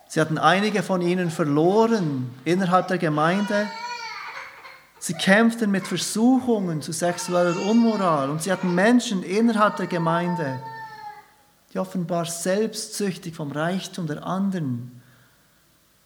Sie 0.10 0.20
hatten 0.20 0.38
einige 0.38 0.84
von 0.84 1.02
ihnen 1.02 1.32
verloren 1.32 2.30
innerhalb 2.44 2.90
der 2.90 2.98
Gemeinde. 2.98 3.68
Sie 5.00 5.14
kämpften 5.14 5.72
mit 5.72 5.86
Versuchungen 5.88 6.82
zu 6.82 6.92
sexueller 6.92 7.56
Unmoral 7.70 8.30
und 8.30 8.42
sie 8.42 8.52
hatten 8.52 8.74
Menschen 8.74 9.24
innerhalb 9.24 9.78
der 9.78 9.88
Gemeinde, 9.88 10.60
die 11.74 11.80
offenbar 11.80 12.26
selbstsüchtig 12.26 13.36
vom 13.36 13.52
Reichtum 13.52 14.08
der 14.08 14.26
anderen, 14.26 15.02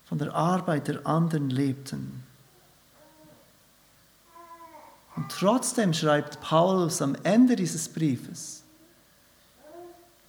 von 0.06 0.18
der 0.18 0.34
Arbeit 0.36 0.90
der 0.90 1.08
anderen 1.08 1.50
lebten. 1.50 2.24
Und 5.16 5.32
trotzdem 5.32 5.94
schreibt 5.94 6.42
Paulus 6.42 7.02
am 7.02 7.16
Ende 7.24 7.56
dieses 7.56 7.88
Briefes, 7.88 8.64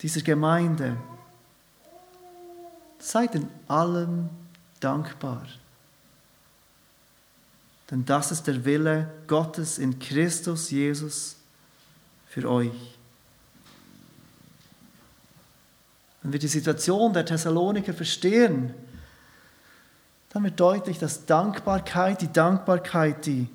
dieser 0.01 0.23
Gemeinde, 0.23 0.97
seid 2.99 3.35
in 3.35 3.49
allem 3.69 4.29
dankbar. 4.81 5.43
Denn 7.93 8.07
das 8.07 8.33
ist 8.33 8.47
der 8.47 8.65
Wille 8.65 9.13
Gottes 9.27 9.77
in 9.77 9.99
Christus 9.99 10.71
Jesus 10.71 11.37
für 12.27 12.51
euch. 12.51 12.99
Wenn 16.23 16.33
wir 16.33 16.41
die 16.41 16.49
Situation 16.49 17.13
der 17.13 17.27
Thessaloniker 17.27 17.93
verstehen, 17.93 18.73
dann 20.31 20.45
wird 20.45 20.59
deutlich, 20.59 20.99
dass 20.99 21.27
Dankbarkeit, 21.27 22.23
die 22.23 22.33
Dankbarkeit, 22.33 23.27
die 23.27 23.47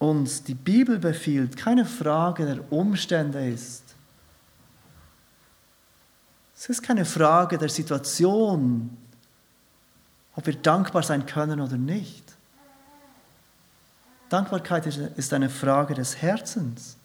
uns 0.00 0.42
die 0.42 0.54
Bibel 0.54 0.98
befiehlt, 0.98 1.56
keine 1.56 1.84
Frage 1.84 2.44
der 2.44 2.72
Umstände 2.72 3.48
ist. 3.48 3.84
Es 6.56 6.68
ist 6.68 6.82
keine 6.82 7.04
Frage 7.04 7.56
der 7.56 7.68
Situation, 7.68 8.96
ob 10.34 10.44
wir 10.44 10.54
dankbar 10.54 11.04
sein 11.04 11.24
können 11.24 11.60
oder 11.60 11.76
nicht. 11.76 12.27
Dankbarkeit 14.28 14.86
ist 14.86 15.32
eine 15.32 15.48
Frage 15.48 15.94
des 15.94 16.20
Herzens. 16.20 16.96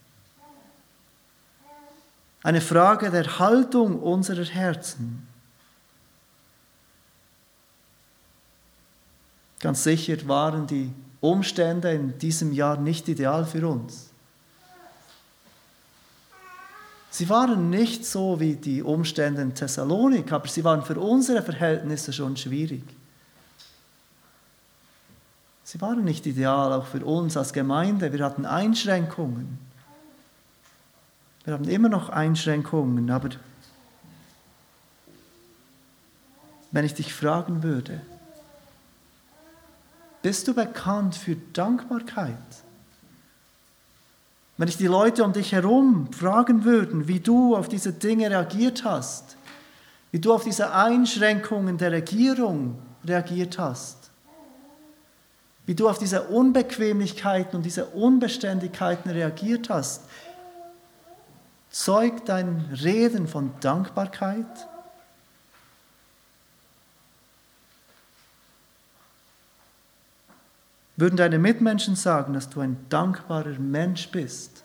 Eine 2.44 2.60
Frage 2.60 3.10
der 3.10 3.40
Haltung 3.40 4.00
unserer 4.00 4.44
Herzen. 4.44 5.26
Ganz 9.62 9.84
sicher 9.84 10.18
waren 10.28 10.68
die 10.68 10.92
Umstände 11.22 11.94
in 11.94 12.18
diesem 12.18 12.52
Jahr 12.52 12.76
nicht 12.78 13.08
ideal 13.08 13.46
für 13.46 13.66
uns. 13.66 14.10
Sie 17.10 17.30
waren 17.30 17.70
nicht 17.70 18.06
so 18.06 18.42
wie 18.42 18.56
die 18.56 18.84
Umstände 18.84 19.42
in 19.42 19.54
Thessalonik, 19.54 20.34
aber 20.34 20.48
sie 20.48 20.66
waren 20.66 20.84
für 20.84 21.00
unsere 21.00 21.42
Verhältnisse 21.42 22.12
schon 22.12 22.36
schwierig. 22.36 22.84
Sie 25.64 25.80
waren 25.82 26.03
nicht 26.03 26.26
ideal, 26.26 26.74
auch 26.74 26.86
für 26.86 27.05
uns 27.05 27.38
als 27.38 27.53
Gemeinde. 27.53 28.11
Wir 28.11 28.26
hatten 28.26 28.45
Einschränkungen. 28.45 29.57
Wir 31.45 31.53
haben 31.53 31.68
immer 31.68 31.89
noch 31.89 32.09
Einschränkungen, 32.09 33.09
aber 33.09 33.30
wenn 36.72 36.86
ich 36.86 36.93
dich 36.93 37.14
fragen 37.14 37.64
würde, 37.64 38.01
bist 40.22 40.47
du 40.47 40.53
bekannt 40.53 41.16
für 41.16 41.36
Dankbarkeit? 41.36 42.38
Wenn 44.57 44.68
ich 44.68 44.78
die 44.78 44.88
Leute 44.88 45.24
um 45.24 45.34
dich 45.34 45.51
herum 45.51 46.11
fragen 46.14 46.64
würden, 46.64 47.07
wie 47.07 47.20
du 47.20 47.55
auf 47.55 47.68
diese 47.68 47.91
Dinge 47.91 48.30
reagiert 48.30 48.84
hast, 48.86 49.36
wie 50.11 50.20
du 50.20 50.34
auf 50.34 50.43
diese 50.43 50.74
Einschränkungen 50.74 51.78
der 51.78 51.91
Regierung 51.91 52.80
reagiert 53.03 53.59
hast, 53.59 54.03
wie 55.66 55.76
du 55.76 55.88
auf 55.88 55.97
diese 55.97 56.24
Unbequemlichkeiten 56.24 57.55
und 57.55 57.64
diese 57.64 57.86
Unbeständigkeiten 57.86 59.09
reagiert 59.11 59.70
hast, 59.70 60.03
zeugt 61.70 62.30
dein 62.30 62.70
Reden 62.84 63.28
von 63.28 63.51
Dankbarkeit? 63.61 64.68
Würden 70.95 71.18
deine 71.18 71.39
Mitmenschen 71.39 71.95
sagen, 71.95 72.34
dass 72.34 72.49
du 72.49 72.59
ein 72.59 72.86
dankbarer 72.89 73.57
Mensch 73.57 74.09
bist? 74.09 74.64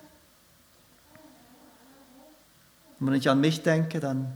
Und 3.00 3.06
wenn 3.06 3.14
ich 3.14 3.30
an 3.30 3.40
mich 3.40 3.62
denke, 3.62 4.00
dann 4.00 4.32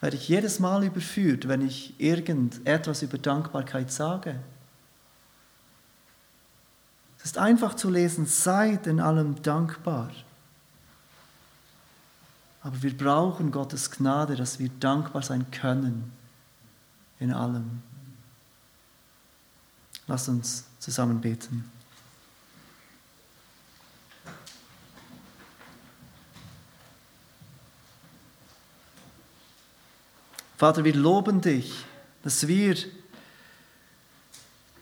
werde 0.00 0.16
ich 0.16 0.28
jedes 0.28 0.60
Mal 0.60 0.84
überführt, 0.84 1.48
wenn 1.48 1.66
ich 1.66 1.98
irgendetwas 1.98 3.02
über 3.02 3.18
Dankbarkeit 3.18 3.90
sage. 3.90 4.36
Es 7.24 7.30
ist 7.30 7.38
einfach 7.38 7.74
zu 7.74 7.88
lesen, 7.88 8.26
seid 8.26 8.86
in 8.86 9.00
allem 9.00 9.40
dankbar. 9.40 10.10
Aber 12.62 12.82
wir 12.82 12.94
brauchen 12.94 13.50
Gottes 13.50 13.90
Gnade, 13.90 14.36
dass 14.36 14.58
wir 14.58 14.68
dankbar 14.78 15.22
sein 15.22 15.50
können 15.50 16.12
in 17.18 17.32
allem. 17.32 17.82
Lasst 20.06 20.28
uns 20.28 20.64
zusammen 20.78 21.22
beten. 21.22 21.70
Vater, 30.58 30.84
wir 30.84 30.94
loben 30.94 31.40
dich, 31.40 31.86
dass 32.22 32.46
wir 32.46 32.76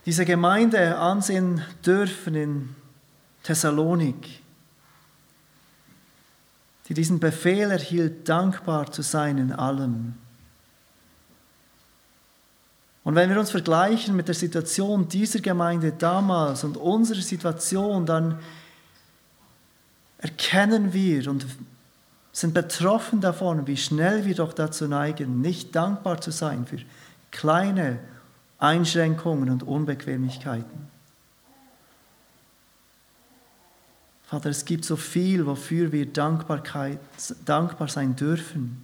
diese 0.04 0.24
Gemeinde 0.24 0.98
ansehen 0.98 1.62
dürfen 1.86 2.34
in 2.34 2.74
Thessalonik, 3.42 4.42
die 6.88 6.94
diesen 6.94 7.20
Befehl 7.20 7.70
erhielt, 7.70 8.28
dankbar 8.28 8.90
zu 8.90 9.02
sein 9.02 9.38
in 9.38 9.52
allem. 9.52 10.14
Und 13.04 13.14
wenn 13.14 13.30
wir 13.30 13.38
uns 13.38 13.50
vergleichen 13.50 14.14
mit 14.14 14.28
der 14.28 14.34
Situation 14.34 15.08
dieser 15.08 15.40
Gemeinde 15.40 15.92
damals 15.92 16.62
und 16.62 16.76
unserer 16.76 17.20
Situation, 17.20 18.06
dann 18.06 18.38
erkennen 20.18 20.92
wir 20.92 21.28
und 21.28 21.46
sind 22.32 22.54
betroffen 22.54 23.20
davon, 23.20 23.66
wie 23.66 23.76
schnell 23.76 24.24
wir 24.24 24.34
doch 24.34 24.52
dazu 24.52 24.86
neigen, 24.86 25.40
nicht 25.40 25.74
dankbar 25.74 26.20
zu 26.20 26.30
sein 26.30 26.64
für 26.64 26.78
kleine 27.30 27.98
Einschränkungen 28.62 29.50
und 29.50 29.64
Unbequemlichkeiten. 29.64 30.88
Vater, 34.26 34.50
es 34.50 34.64
gibt 34.64 34.84
so 34.84 34.96
viel, 34.96 35.46
wofür 35.46 35.90
wir 35.90 36.06
Dankbarkeit, 36.06 37.00
dankbar 37.44 37.88
sein 37.88 38.14
dürfen. 38.14 38.80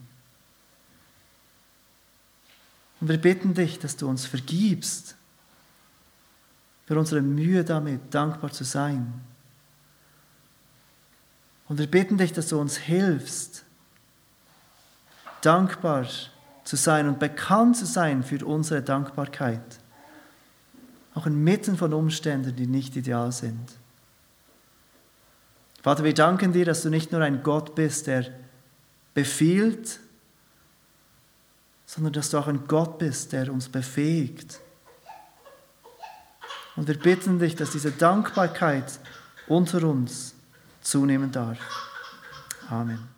Und 3.01 3.09
wir 3.09 3.19
bitten 3.19 3.55
dich, 3.55 3.79
dass 3.79 3.97
du 3.97 4.09
uns 4.09 4.27
vergibst 4.27 5.15
für 6.87 6.99
unsere 6.99 7.23
Mühe 7.23 7.65
damit, 7.65 8.01
dankbar 8.13 8.51
zu 8.51 8.65
sein. 8.65 9.15
Und 11.69 11.79
wir 11.79 11.87
bitten 11.87 12.19
dich, 12.19 12.33
dass 12.33 12.49
du 12.49 12.61
uns 12.61 12.77
hilfst, 12.77 13.65
dankbar 15.41 16.09
zu 16.69 16.77
sein 16.77 17.09
und 17.09 17.19
bekannt 17.19 17.79
zu 17.79 17.87
sein 17.87 18.23
für 18.23 18.45
unsere 18.45 18.83
Dankbarkeit, 18.83 19.79
auch 21.15 21.25
inmitten 21.25 21.79
von 21.79 21.95
Umständen, 21.95 22.55
die 22.55 22.67
nicht 22.67 22.95
ideal 22.95 23.33
sind. 23.33 23.73
Vater, 25.81 26.05
wir 26.05 26.13
danken 26.13 26.53
dir, 26.53 26.67
dass 26.67 26.83
du 26.83 26.91
nicht 26.91 27.11
nur 27.11 27.23
ein 27.23 27.43
Gott 27.43 27.75
bist, 27.75 28.07
der 28.07 28.27
befiehlt, 29.15 29.99
sondern 31.87 32.13
dass 32.13 32.29
du 32.29 32.37
auch 32.37 32.49
ein 32.49 32.69
Gott 32.69 32.99
bist, 32.99 33.33
der 33.33 33.51
uns 33.51 33.71
befähigt. 33.71 34.61
Und 36.77 36.87
wir 36.87 36.99
bitten 36.99 37.39
dich, 37.39 37.57
dass 37.57 37.71
diese 37.71 37.93
Dankbarkeit 37.93 39.01
unter 39.47 39.85
uns 39.85 40.35
zunehmen 40.83 41.33
darf. 41.33 41.59
Amen. 42.69 43.18